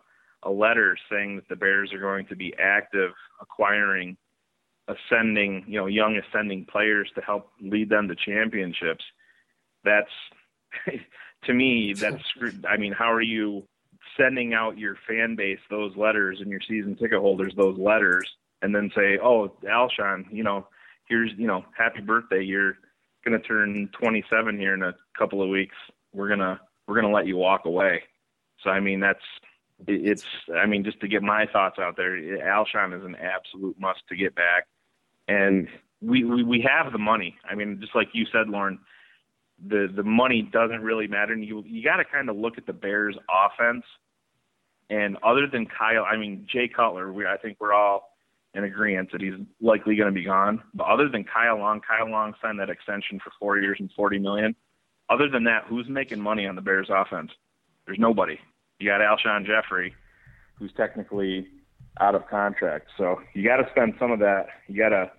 [0.43, 4.17] a letter saying that the Bears are going to be active acquiring
[4.87, 9.03] ascending, you know, young ascending players to help lead them to championships.
[9.83, 10.09] That's
[11.45, 12.23] to me, that's
[12.67, 13.63] I mean, how are you
[14.17, 18.29] sending out your fan base those letters and your season ticket holders those letters
[18.61, 20.67] and then say, "Oh, Alshon, you know,
[21.05, 22.43] here's, you know, happy birthday.
[22.43, 22.77] You're
[23.39, 25.75] to turn 27 here in a couple of weeks.
[26.13, 28.03] We're to we're to let you walk away."
[28.63, 29.23] So I mean, that's
[29.87, 34.01] it's I mean, just to get my thoughts out there, Alshon is an absolute must
[34.09, 34.67] to get back
[35.27, 35.67] and
[36.01, 37.37] we, we we have the money.
[37.49, 38.79] I mean, just like you said, Lorin,
[39.67, 41.33] the the money doesn't really matter.
[41.33, 43.83] And you you got to kind of look at the Bears' offense.
[44.89, 48.09] And other than Kyle, I mean Jay Cutler, we I think we're all
[48.53, 50.61] in agreement that he's likely going to be gone.
[50.73, 54.19] But other than Kyle Long, Kyle Long signed that extension for four years and forty
[54.19, 54.55] million.
[55.09, 57.31] Other than that, who's making money on the Bears' offense?
[57.85, 58.37] There's nobody.
[58.79, 59.93] You got Alshon Jeffery,
[60.55, 61.47] who's technically
[61.99, 62.87] out of contract.
[62.97, 64.47] So you got to spend some of that.
[64.67, 65.11] You got to,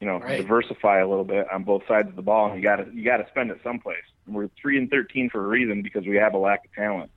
[0.00, 0.40] you know, right.
[0.40, 2.46] diversify a little bit on both sides of the ball.
[2.46, 3.96] And you got to you got to spend it someplace.
[4.26, 7.10] And we're three and thirteen for a reason because we have a lack of talent.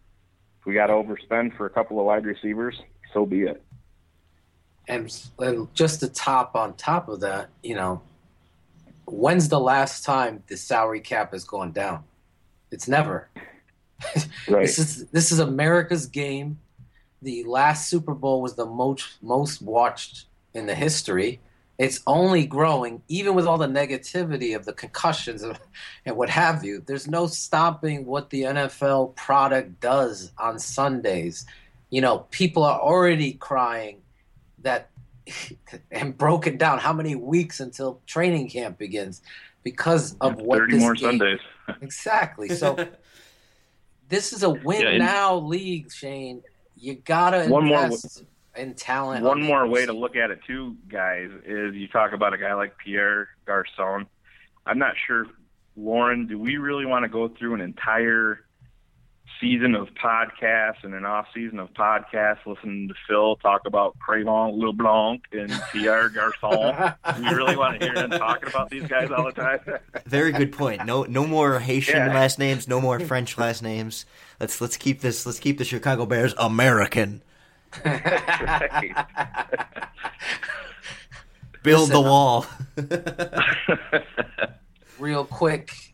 [0.60, 2.80] If we got to overspend for a couple of wide receivers,
[3.14, 3.64] so be it.
[4.88, 8.02] And, and just to top on top of that, you know,
[9.06, 12.04] when's the last time the salary cap has gone down?
[12.72, 13.30] It's never.
[14.50, 14.66] Right.
[14.66, 16.58] this is this is America's game
[17.22, 21.40] the last Super Bowl was the most most watched in the history.
[21.82, 26.84] It's only growing, even with all the negativity of the concussions and what have you.
[26.86, 31.48] There's no stopping what the NFL product does on Sundays.
[31.90, 34.04] You know, people are already crying
[34.60, 34.92] that
[35.92, 39.24] and broken down how many weeks until training camp begins
[39.64, 41.40] because of what 30 more game, Sundays.
[41.82, 42.50] exactly.
[42.50, 42.90] So
[44.08, 46.44] this is a win yeah, now league, Shane,
[46.78, 47.90] you gotta one more
[48.56, 49.24] in talent.
[49.24, 52.54] One more way to look at it too, guys, is you talk about a guy
[52.54, 54.08] like Pierre Garcon.
[54.66, 55.26] I'm not sure,
[55.76, 56.28] Lorin.
[56.28, 58.46] Do we really want to go through an entire
[59.40, 64.58] season of podcasts and an off season of podcasts listening to Phil talk about Cre'Von
[64.58, 66.94] LeBlanc and Pierre Garcon.
[67.20, 69.60] we really want to hear them talking about these guys all the time.
[70.06, 70.86] Very good point.
[70.86, 72.14] No no more Haitian yeah.
[72.14, 74.06] last names, no more French last names.
[74.40, 77.22] Let's let's keep this let's keep the Chicago Bears American.
[81.64, 82.46] Build Listen, the wall.
[85.00, 85.94] real quick,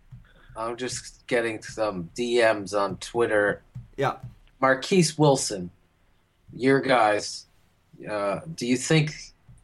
[0.55, 3.63] I'm just getting some DMs on Twitter.
[3.97, 4.15] Yeah.
[4.61, 5.69] Marquess Wilson,
[6.53, 7.45] your guys,
[8.09, 9.13] uh, do you think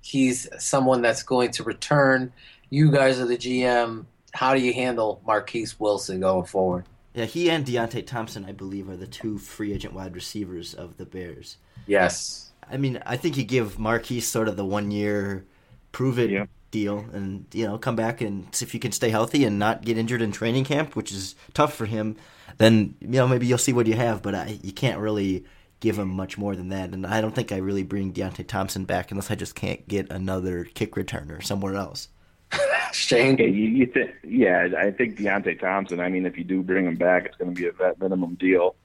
[0.02, 2.32] he's someone that's going to return?
[2.70, 4.06] You guys are the GM.
[4.34, 6.86] How do you handle Marquess Wilson going forward?
[7.14, 10.98] Yeah, he and Deonte Thompson, I believe, are the two free agent wide receivers of
[10.98, 11.58] the Bears.
[11.88, 12.52] Yes.
[12.70, 15.46] I mean, I think you give Marquess sort of the one year
[15.92, 19.10] prove it yeah deal and you know come back and see if you can stay
[19.10, 22.18] healthy and not get injured in training camp, which is tough for him.
[22.58, 25.46] Then you know maybe you'll see what you have, but I, you can't really
[25.80, 26.90] give him much more than that.
[26.90, 30.12] And I don't think I really bring Deonte Thompson back unless I just can't get
[30.12, 32.10] another kick returner somewhere else.
[32.94, 34.12] Shane, you, you think?
[34.24, 36.00] Yeah, I think Deonte Thompson.
[36.00, 38.36] I mean, if you do bring him back, it's going to be a vet minimum
[38.36, 38.76] deal.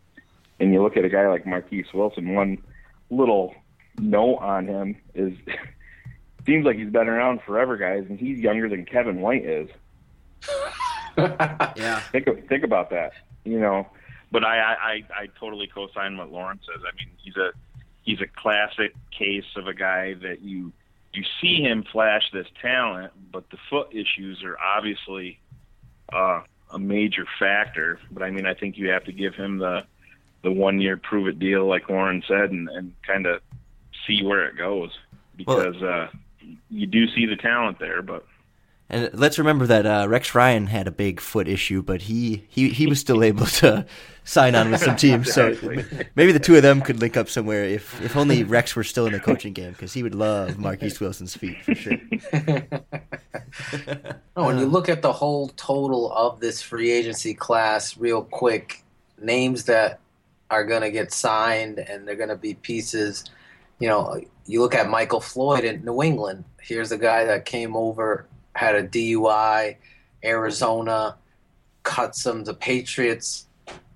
[0.60, 2.34] And you look at a guy like Marquess Wilson.
[2.34, 2.58] One
[3.10, 3.54] little
[3.98, 5.36] note on him is
[6.46, 9.68] seems like he's been around forever, guys, and he's younger than Kevin White is.
[11.16, 12.00] yeah.
[12.12, 13.12] Think think about that.
[13.44, 13.86] You know,
[14.30, 16.82] but I, I I totally co-sign what Lorin says.
[16.86, 17.50] I mean, he's a
[18.02, 20.72] he's a classic case of a guy that you
[21.12, 25.40] you see him flash this talent, but the foot issues are obviously
[26.12, 27.98] uh, a major factor.
[28.10, 29.84] But I mean, I think you have to give him the
[30.42, 33.40] the one year prove it deal, like Lorin said, and, and kind of
[34.06, 34.90] see where it goes
[35.36, 36.08] because well, uh,
[36.70, 38.26] you do see the talent there, but.
[38.90, 42.70] And let's remember that uh, Rex Ryan had a big foot issue, but he, he,
[42.70, 43.84] he was still able to
[44.24, 45.30] sign on with some teams.
[45.30, 45.54] So
[46.14, 49.06] maybe the two of them could link up somewhere if, if only Rex were still
[49.06, 51.98] in the coaching game because he would love Marquess Wilson's feet for sure.
[54.36, 58.82] oh, when you look at the whole total of this free agency class, real quick,
[59.20, 60.00] names that
[60.50, 63.24] are going to get signed and they're going to be pieces.
[63.78, 66.44] You know, you look at Michael Floyd in New England.
[66.60, 69.76] Here's a guy that came over, had a DUI,
[70.24, 71.16] Arizona,
[71.82, 73.46] cut some the Patriots.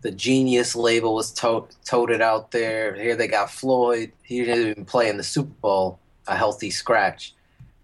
[0.03, 2.95] The genius label was to- toted out there.
[2.95, 4.13] Here they got Floyd.
[4.23, 7.35] He didn't even play in the Super Bowl, a healthy scratch.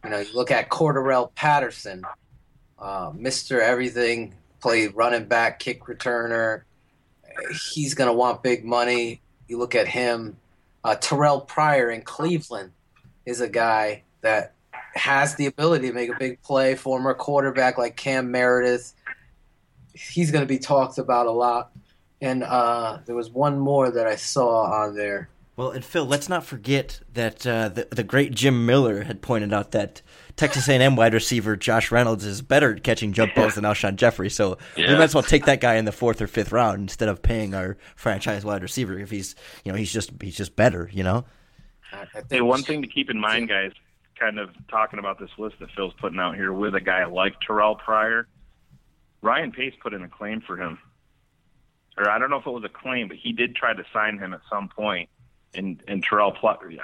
[0.05, 2.05] You know, you look at Cordarrelle Patterson,
[2.79, 3.61] uh, Mr.
[3.61, 6.63] Everything, played running back, kick returner.
[7.73, 9.21] He's going to want big money.
[9.47, 10.37] You look at him.
[10.85, 12.73] Uh, Terrell Pryor in Cleveland
[13.27, 14.55] is a guy that
[14.95, 16.75] has the ability to make a big play.
[16.75, 18.95] Former quarterback like Cam Meredith.
[19.93, 21.73] He's going to be talked about a lot.
[22.21, 25.29] And uh, there was one more that I saw on there.
[25.57, 29.53] Well, and Phil, let's not forget that uh, the the great Jim Miller had pointed
[29.53, 30.03] out that
[30.39, 34.31] Texas A&M wide receiver Josh Reynolds is better at catching jump balls than Alshon Jeffery.
[34.31, 34.89] So yeah.
[34.89, 37.23] we might as well take that guy in the fourth or fifth round instead of
[37.23, 39.35] paying our franchise wide receiver if he's
[39.65, 40.89] you know he's just he's just better.
[40.93, 41.25] You know.
[42.31, 43.73] Hey, one thing to keep in mind, guys,
[44.19, 47.41] kind of talking about this list that Phil's putting out here with a guy like
[47.41, 48.29] Terrell Pryor.
[49.23, 50.79] Ryan Pace put in a claim for him,
[51.97, 54.19] or I don't know if it was a claim, but he did try to sign
[54.19, 54.77] him at some point.
[54.77, 55.09] point
[55.55, 56.37] and and Terrell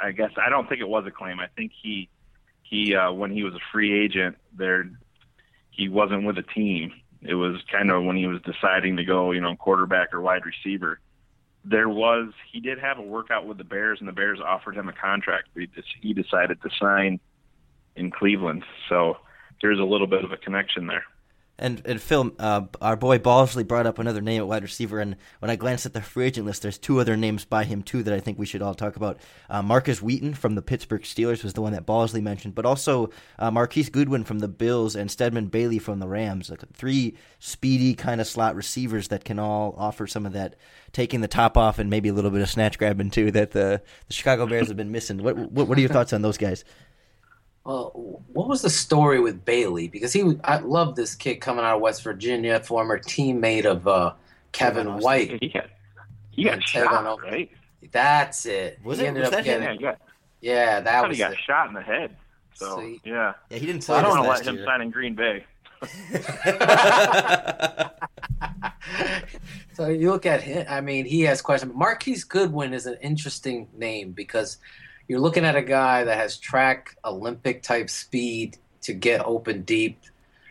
[0.02, 1.40] I guess I don't think it was a claim.
[1.40, 2.08] I think he
[2.64, 4.90] he uh, when he was a free agent there,
[5.70, 6.92] he wasn't with a team.
[7.22, 10.42] It was kind of when he was deciding to go, you know, quarterback or wide
[10.44, 11.00] receiver.
[11.64, 14.88] There was he did have a workout with the Bears, and the Bears offered him
[14.88, 15.48] a contract.
[15.54, 15.68] He,
[16.02, 17.20] he decided to sign
[17.96, 18.64] in Cleveland.
[18.88, 19.18] So
[19.62, 21.04] there's a little bit of a connection there.
[21.56, 25.14] And and Phil, uh, our boy Balsley brought up another name at wide receiver, and
[25.38, 28.02] when I glanced at the free agent list, there's two other names by him too
[28.02, 29.20] that I think we should all talk about.
[29.48, 33.10] Uh, Markus Wheaton from the Pittsburgh Steelers was the one that Balsley mentioned, but also
[33.38, 36.50] uh, Marquise Goodwin from the Bills and Stedman Bailey from the Rams.
[36.50, 40.56] Like three speedy kind of slot receivers that can all offer some of that
[40.92, 43.80] taking the top off and maybe a little bit of snatch grabbing too that the,
[44.08, 45.22] the Chicago Bears have been missing.
[45.22, 46.64] What, what what are your thoughts on those guys?
[47.64, 49.88] Well, what was the story with Bailey?
[49.88, 54.12] Because he, I love this kid coming out of West Virginia, former teammate of uh,
[54.52, 55.42] Kevin White.
[55.42, 55.70] He got,
[56.30, 57.50] he got shot, right?
[57.90, 58.80] That's it.
[58.84, 59.08] Was he it?
[59.08, 59.94] ended was up getting, yeah,
[60.42, 61.16] yeah, that was.
[61.16, 61.38] He got it.
[61.46, 62.14] shot in the head.
[62.52, 63.00] So See?
[63.04, 63.82] yeah, yeah, he didn't.
[63.82, 64.64] So I don't want to let him year.
[64.66, 65.44] sign in Green Bay.
[69.74, 70.66] so you look at him.
[70.68, 71.72] I mean, he has questions.
[71.74, 74.58] Marquise Goodwin is an interesting name because
[75.08, 79.98] you're looking at a guy that has track Olympic type speed to get open deep.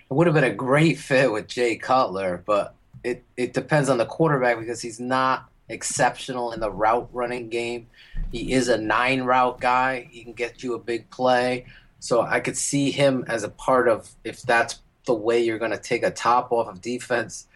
[0.09, 3.97] It would have been a great fit with Jay Cutler, but it, it depends on
[3.97, 7.87] the quarterback because he's not exceptional in the route running game.
[8.31, 10.07] He is a nine route guy.
[10.11, 11.65] He can get you a big play.
[11.99, 15.71] So I could see him as a part of if that's the way you're going
[15.71, 17.47] to take a top off of defense.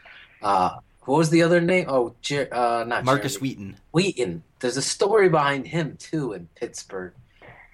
[0.41, 1.86] Uh, what was the other name?
[1.88, 3.50] Oh, Jer- uh, not Markus Jeremy.
[3.50, 3.78] Wheaton.
[3.91, 4.43] Wheaton.
[4.60, 7.14] There's a story behind him too in Pittsburgh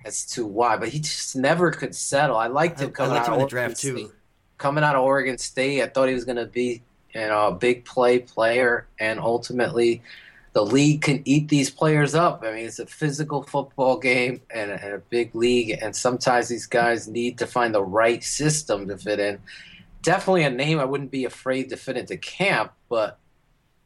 [0.06, 2.38] as to why, but he just never could settle.
[2.38, 3.96] I liked him coming I liked out him of the draft State.
[3.96, 4.12] too.
[4.58, 7.56] Coming out of Oregon State, I thought he was going to be, you know, a
[7.56, 10.02] big play player, and ultimately,
[10.54, 12.44] the league can eat these players up.
[12.46, 16.48] I mean, it's a physical football game and a, and a big league, and sometimes
[16.48, 19.40] these guys need to find the right system to fit in.
[20.02, 23.20] Definitely a name I wouldn't be afraid to fit into camp, but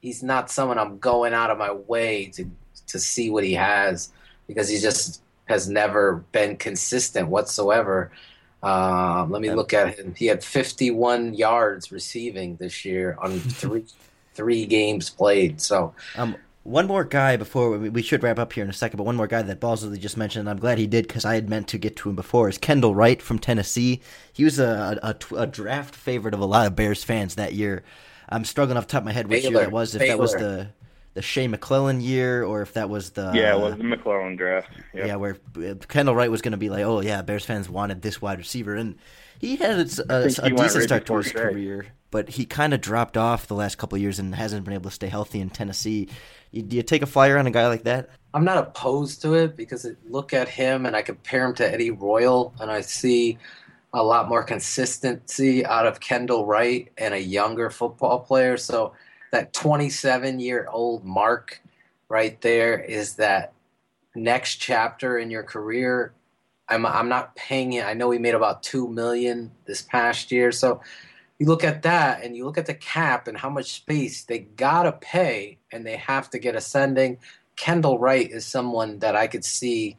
[0.01, 2.49] he's not someone I'm going out of my way to
[2.87, 4.11] to see what he has
[4.47, 8.11] because he just has never been consistent whatsoever.
[8.63, 10.13] Uh, let me look at him.
[10.15, 13.85] He had 51 yards receiving this year on three
[14.33, 15.59] three games played.
[15.59, 18.97] So, um, one more guy before we, we, should wrap up here in a second,
[18.97, 21.35] but one more guy that Balsley just mentioned, and I'm glad he did because I
[21.35, 24.01] had meant to get to him before, is Kendall Wright from Tennessee.
[24.31, 27.83] He was a, a, a draft favorite of a lot of Bears fans that year.
[28.29, 29.53] I'm struggling off the top of my head which Baylor.
[29.53, 29.95] year that was.
[29.95, 30.11] If Baylor.
[30.11, 30.67] that was the
[31.17, 34.69] the Shea McClellin year, or if that was the yeah, it was the McClellin draft.
[34.93, 35.07] Yep.
[35.07, 38.03] Yeah, where uh, Kendall Wright was going to be like, oh yeah, Bears fans wanted
[38.03, 38.97] this wide receiver, and
[39.39, 41.39] he had a, a, a he decent start to his Shea.
[41.39, 44.75] career, but he kind of dropped off the last couple of years and hasn't been
[44.75, 46.07] able to stay healthy in Tennessee.
[46.51, 48.11] You, do you take a flyer on a guy like that?
[48.35, 51.67] I'm not opposed to it because I look at him and I compare him to
[51.67, 53.39] Eddie Royal, and I see
[53.91, 58.55] a lot more consistency out of Kendall Wright and a younger football player.
[58.55, 58.93] So
[59.31, 61.61] that 27 year old mark
[62.09, 63.53] right there is that
[64.15, 66.13] next chapter in your career.
[66.69, 67.85] I'm I'm not paying it.
[67.85, 70.51] I know he made about two million this past year.
[70.51, 70.81] So
[71.39, 74.39] you look at that and you look at the cap and how much space they
[74.39, 77.19] gotta pay and they have to get ascending.
[77.55, 79.97] Kendall Wright is someone that I could see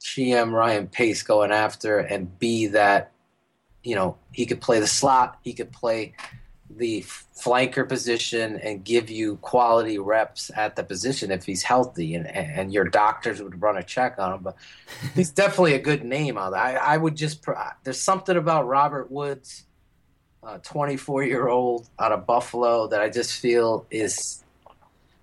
[0.00, 3.12] GM Ryan Pace going after and be that,
[3.82, 6.14] you know, he could play the slot, he could play
[6.76, 12.26] the flanker position and give you quality reps at the position if he's healthy, and,
[12.26, 14.42] and your doctors would run a check on him.
[14.42, 14.56] But
[15.14, 16.54] he's definitely a good name on.
[16.54, 17.44] I, I would just
[17.84, 19.64] there's something about Robert Woods,
[20.62, 24.44] 24 year old out of Buffalo, that I just feel is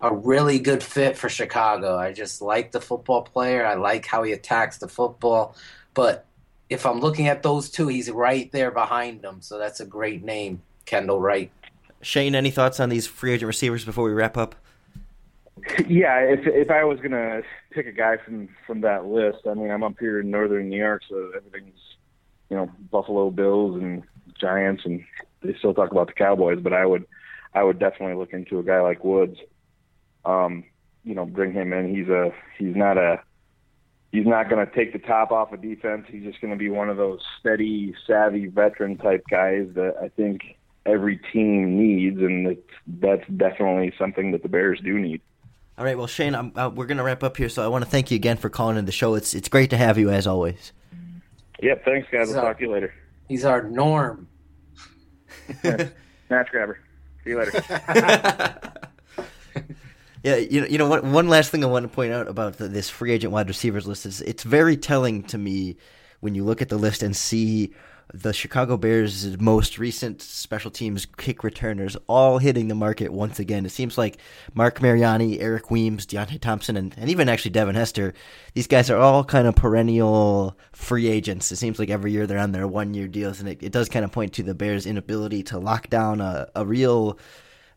[0.02, 1.98] a really good fit for Chicago.
[1.98, 3.66] I just like the football player.
[3.66, 5.56] I like how he attacks the football,
[5.94, 6.26] but
[6.70, 9.42] if I'm looking at those two, he's right there behind them.
[9.42, 10.62] So that's a great name.
[10.86, 11.52] Kendall Wright.
[12.02, 14.56] Shane, any thoughts on these free agent receivers before we wrap up?
[15.88, 19.72] Yeah, if if I was gonna pick a guy from from that list, I mean,
[19.72, 21.80] I'm up here in northern New York, so everything's
[22.50, 24.04] you know Buffalo Bills and
[24.40, 25.04] Giants, and
[25.42, 27.06] they still talk about the Cowboys, but I would
[27.54, 29.38] I would definitely look into a guy like Woods.
[30.26, 30.64] Um,
[31.04, 31.96] you know, bring him in.
[31.96, 33.22] He's a he's not a
[34.12, 36.06] he's not going to take the top off of defense.
[36.08, 40.10] He's just going to be one of those steady, savvy veteran type guys that I
[40.10, 42.58] think every team needs, and
[43.00, 45.22] that's definitely something that the Bears do need.
[45.78, 47.90] All right, well, Shane, uh, we're going to wrap up here, so I want to
[47.90, 49.16] thank you again for calling in the show.
[49.16, 50.72] It's it's great to have you as always.
[51.62, 52.28] Yep, thanks, guys.
[52.28, 52.94] We'll talk to you later.
[53.28, 54.28] He's our norm.
[55.64, 56.80] Match grabber.
[57.24, 57.64] See you later.
[60.24, 62.58] yeah, you know, you know, one, one last thing I want to point out about
[62.58, 65.78] the, this free agent wide receivers list is it's very telling to me
[66.20, 67.74] when you look at the list and see
[68.14, 73.66] the Chicago Bears' most recent special teams kick returners all hitting the market once again.
[73.66, 74.18] It seems like
[74.54, 78.14] Marc Mariani, Eric Weems, Deonte Thompson, and, and even actually Devin Hester,
[78.54, 81.52] these guys are all kind of perennial free agents.
[81.52, 83.90] It seems like every year they're on their one year deals, and it, it does
[83.90, 87.18] kind of point to the Bears' inability to lock down a, a real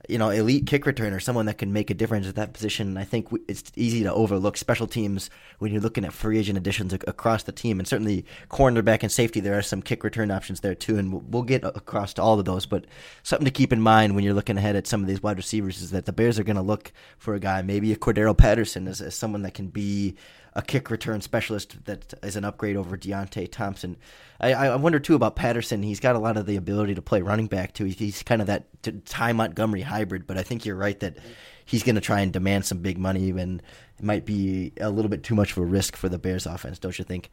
[0.08, 2.96] you know, elite kick returner, someone that can make a difference at that position.
[2.96, 6.92] I think it's easy to overlook special teams when you're looking at free agent additions
[6.92, 9.40] across the team, and certainly cornerback and safety.
[9.40, 12.44] There are some kick return options there too, and we'll get across to all of
[12.44, 12.66] those.
[12.66, 12.86] But
[13.22, 15.82] something to keep in mind when you're looking ahead at some of these wide receivers
[15.82, 18.88] is that the Bears are going to look for a guy, maybe a Cordarrelle Patterson,
[18.88, 20.14] as, as someone that can be
[20.56, 23.96] a kick return specialist that is an upgrade over Deonte Thompson.
[24.40, 25.82] I, I wonder too about Patterson.
[25.82, 27.84] He's got a lot of the ability to play running back too.
[27.84, 28.64] He's kind of that
[29.04, 31.18] Ty Montgomery hybrid, but I think you're right that
[31.66, 33.62] he's going to try and demand some big money, and
[33.98, 36.78] it might be a little bit too much of a risk for the Bears offense,
[36.78, 37.30] don't you think?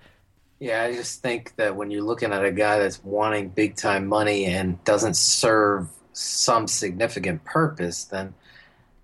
[0.59, 4.05] Yeah, I just think that when you're looking at a guy that's wanting big time
[4.05, 8.34] money and doesn't serve some significant purpose, then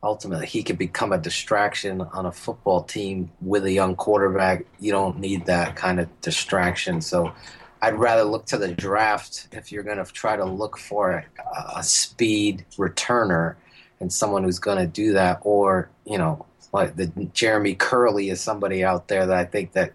[0.01, 4.65] ultimately he could become a distraction on a football team with a young quarterback.
[4.79, 7.01] You don't need that kind of distraction.
[7.01, 7.33] So
[7.81, 11.25] I'd rather look to the draft if you're going to try to look for
[11.55, 13.55] a, a speed returner
[13.99, 18.39] and someone who's going to do that, or you know, like the Jeremy Kerley is
[18.39, 19.93] somebody out there that I think that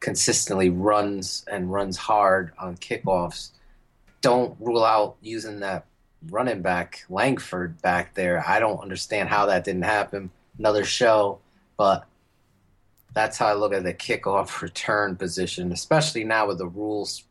[0.00, 3.50] consistently runs and runs hard on kickoffs.
[4.20, 5.86] Don't rule out using that
[6.30, 8.44] running back Langford back there.
[8.46, 10.30] I don't understand how that didn't happen.
[10.58, 11.38] Another show,
[11.76, 12.06] but
[13.14, 17.24] that's how I look at the kickoff return position, especially now with the rules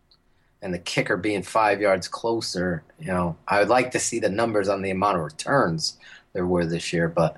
[0.62, 2.84] and the kicker being five yards closer.
[3.00, 5.98] You know, I would like to see the numbers on the amount of returns
[6.34, 7.38] there were this year, but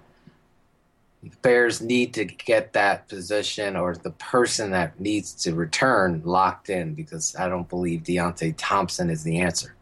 [1.24, 6.70] the Bears need to get that position or the person that needs to return locked
[6.70, 9.76] in because I don't believe Deonte Thompson is the answer.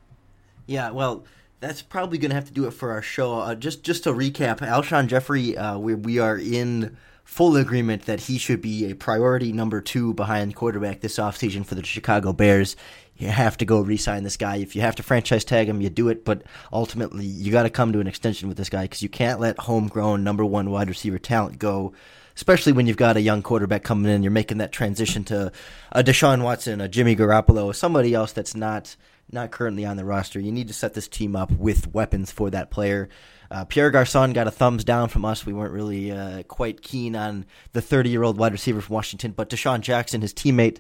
[0.66, 1.24] Yeah, well,
[1.66, 3.39] that's probably going to have to do it for our show.
[3.39, 8.20] Uh, just just to recap, Alshon Jeffery, uh, we we are in full agreement that
[8.20, 12.76] he should be a priority number two behind quarterback this offseason for the Chicago Bears.
[13.18, 14.57] You have to go re-sign this guy.
[14.57, 16.24] If you have to franchise tag him, you do it.
[16.24, 19.39] But ultimately, you got to come to an extension with this guy because you can't
[19.39, 21.93] let homegrown number one wide receiver talent go
[22.38, 24.22] especially when you've got a young quarterback coming in.
[24.22, 25.53] You're making that transition to
[25.93, 28.97] a Deshaun Watson, a Jimmy Garoppolo, somebody else that's not
[29.32, 30.39] not currently on the roster.
[30.39, 33.09] You need to set this team up with weapons for that player.
[33.49, 35.45] Uh, Pierre Garcon got a thumbs down from us.
[35.45, 39.32] We weren't really uh, quite keen on the 30 year old wide receiver from Washington,
[39.32, 40.80] but DeSean Jackson, his teammate,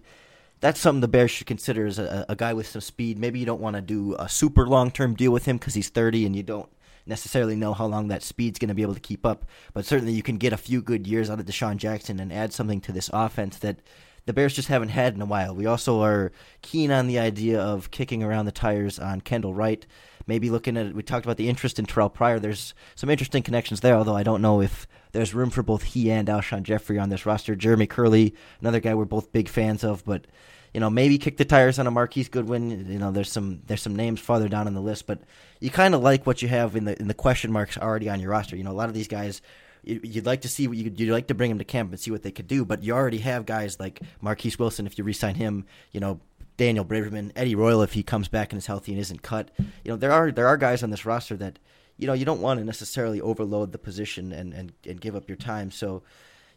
[0.61, 3.19] that's something the Bears should consider as a, a guy with some speed.
[3.19, 5.89] Maybe you don't want to do a super long term deal with him because he's
[5.89, 6.69] 30 and you don't
[7.05, 9.45] necessarily know how long that speed's going to be able to keep up.
[9.73, 12.53] But certainly you can get a few good years out of DeSean Jackson and add
[12.53, 13.79] something to this offense that
[14.25, 15.55] the Bears just haven't had in a while.
[15.55, 19.85] We also are keen on the idea of kicking around the tires on Kendall Wright.
[20.27, 22.39] Maybe looking at we talked about the interest in Terrell Pryor.
[22.39, 26.09] There's some interesting connections there, although I don't know if there's room for both he
[26.11, 27.55] and Alshon Jeffery on this roster.
[27.55, 30.25] Jeremy Kerley, another guy we're both big fans of, but
[30.73, 32.91] you know maybe kick the tires on a Marquise Goodwin.
[32.91, 35.19] You know there's some there's some names farther down on the list, but
[35.59, 38.19] you kind of like what you have in the in the question marks already on
[38.19, 38.55] your roster.
[38.55, 39.43] You know a lot of these guys
[39.85, 42.11] you'd like to see what you you'd like to bring him to camp and see
[42.11, 42.65] what they could do.
[42.65, 44.87] But you already have guys like Marquess Wilson.
[44.87, 46.19] If you resign him, you know
[46.57, 49.51] Daniel Braverman, Eddie Royal if he comes back and is healthy and isn't cut.
[49.57, 51.59] You know, there are there are guys on this roster that
[51.97, 55.27] you know you don't want to necessarily overload the position and, and, and give up
[55.27, 55.71] your time.
[55.71, 56.03] So,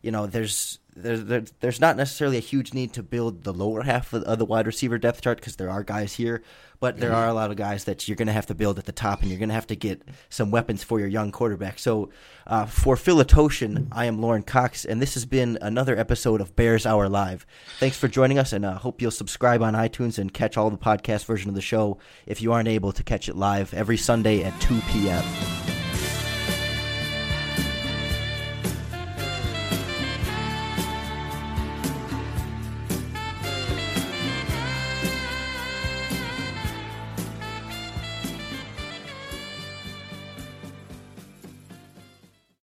[0.03, 4.12] you know, there's there's there's not necessarily a huge need to build the lower half
[4.12, 6.42] of the wide receiver depth chart because there are guys here,
[6.80, 8.84] but there are a lot of guys that you're going to have to build at
[8.84, 11.78] the top, and you're going to have to get some weapons for your young quarterback.
[11.78, 12.11] So,
[12.46, 16.86] uh, for Philotoshin, I am Lorin Cox, and this has been another episode of Bears
[16.86, 17.46] Hour Live.
[17.78, 20.78] Thanks for joining us, and uh, hope you'll subscribe on iTunes and catch all the
[20.78, 24.42] podcast version of the show if you aren't able to catch it live every Sunday
[24.44, 25.78] at 2 p.m.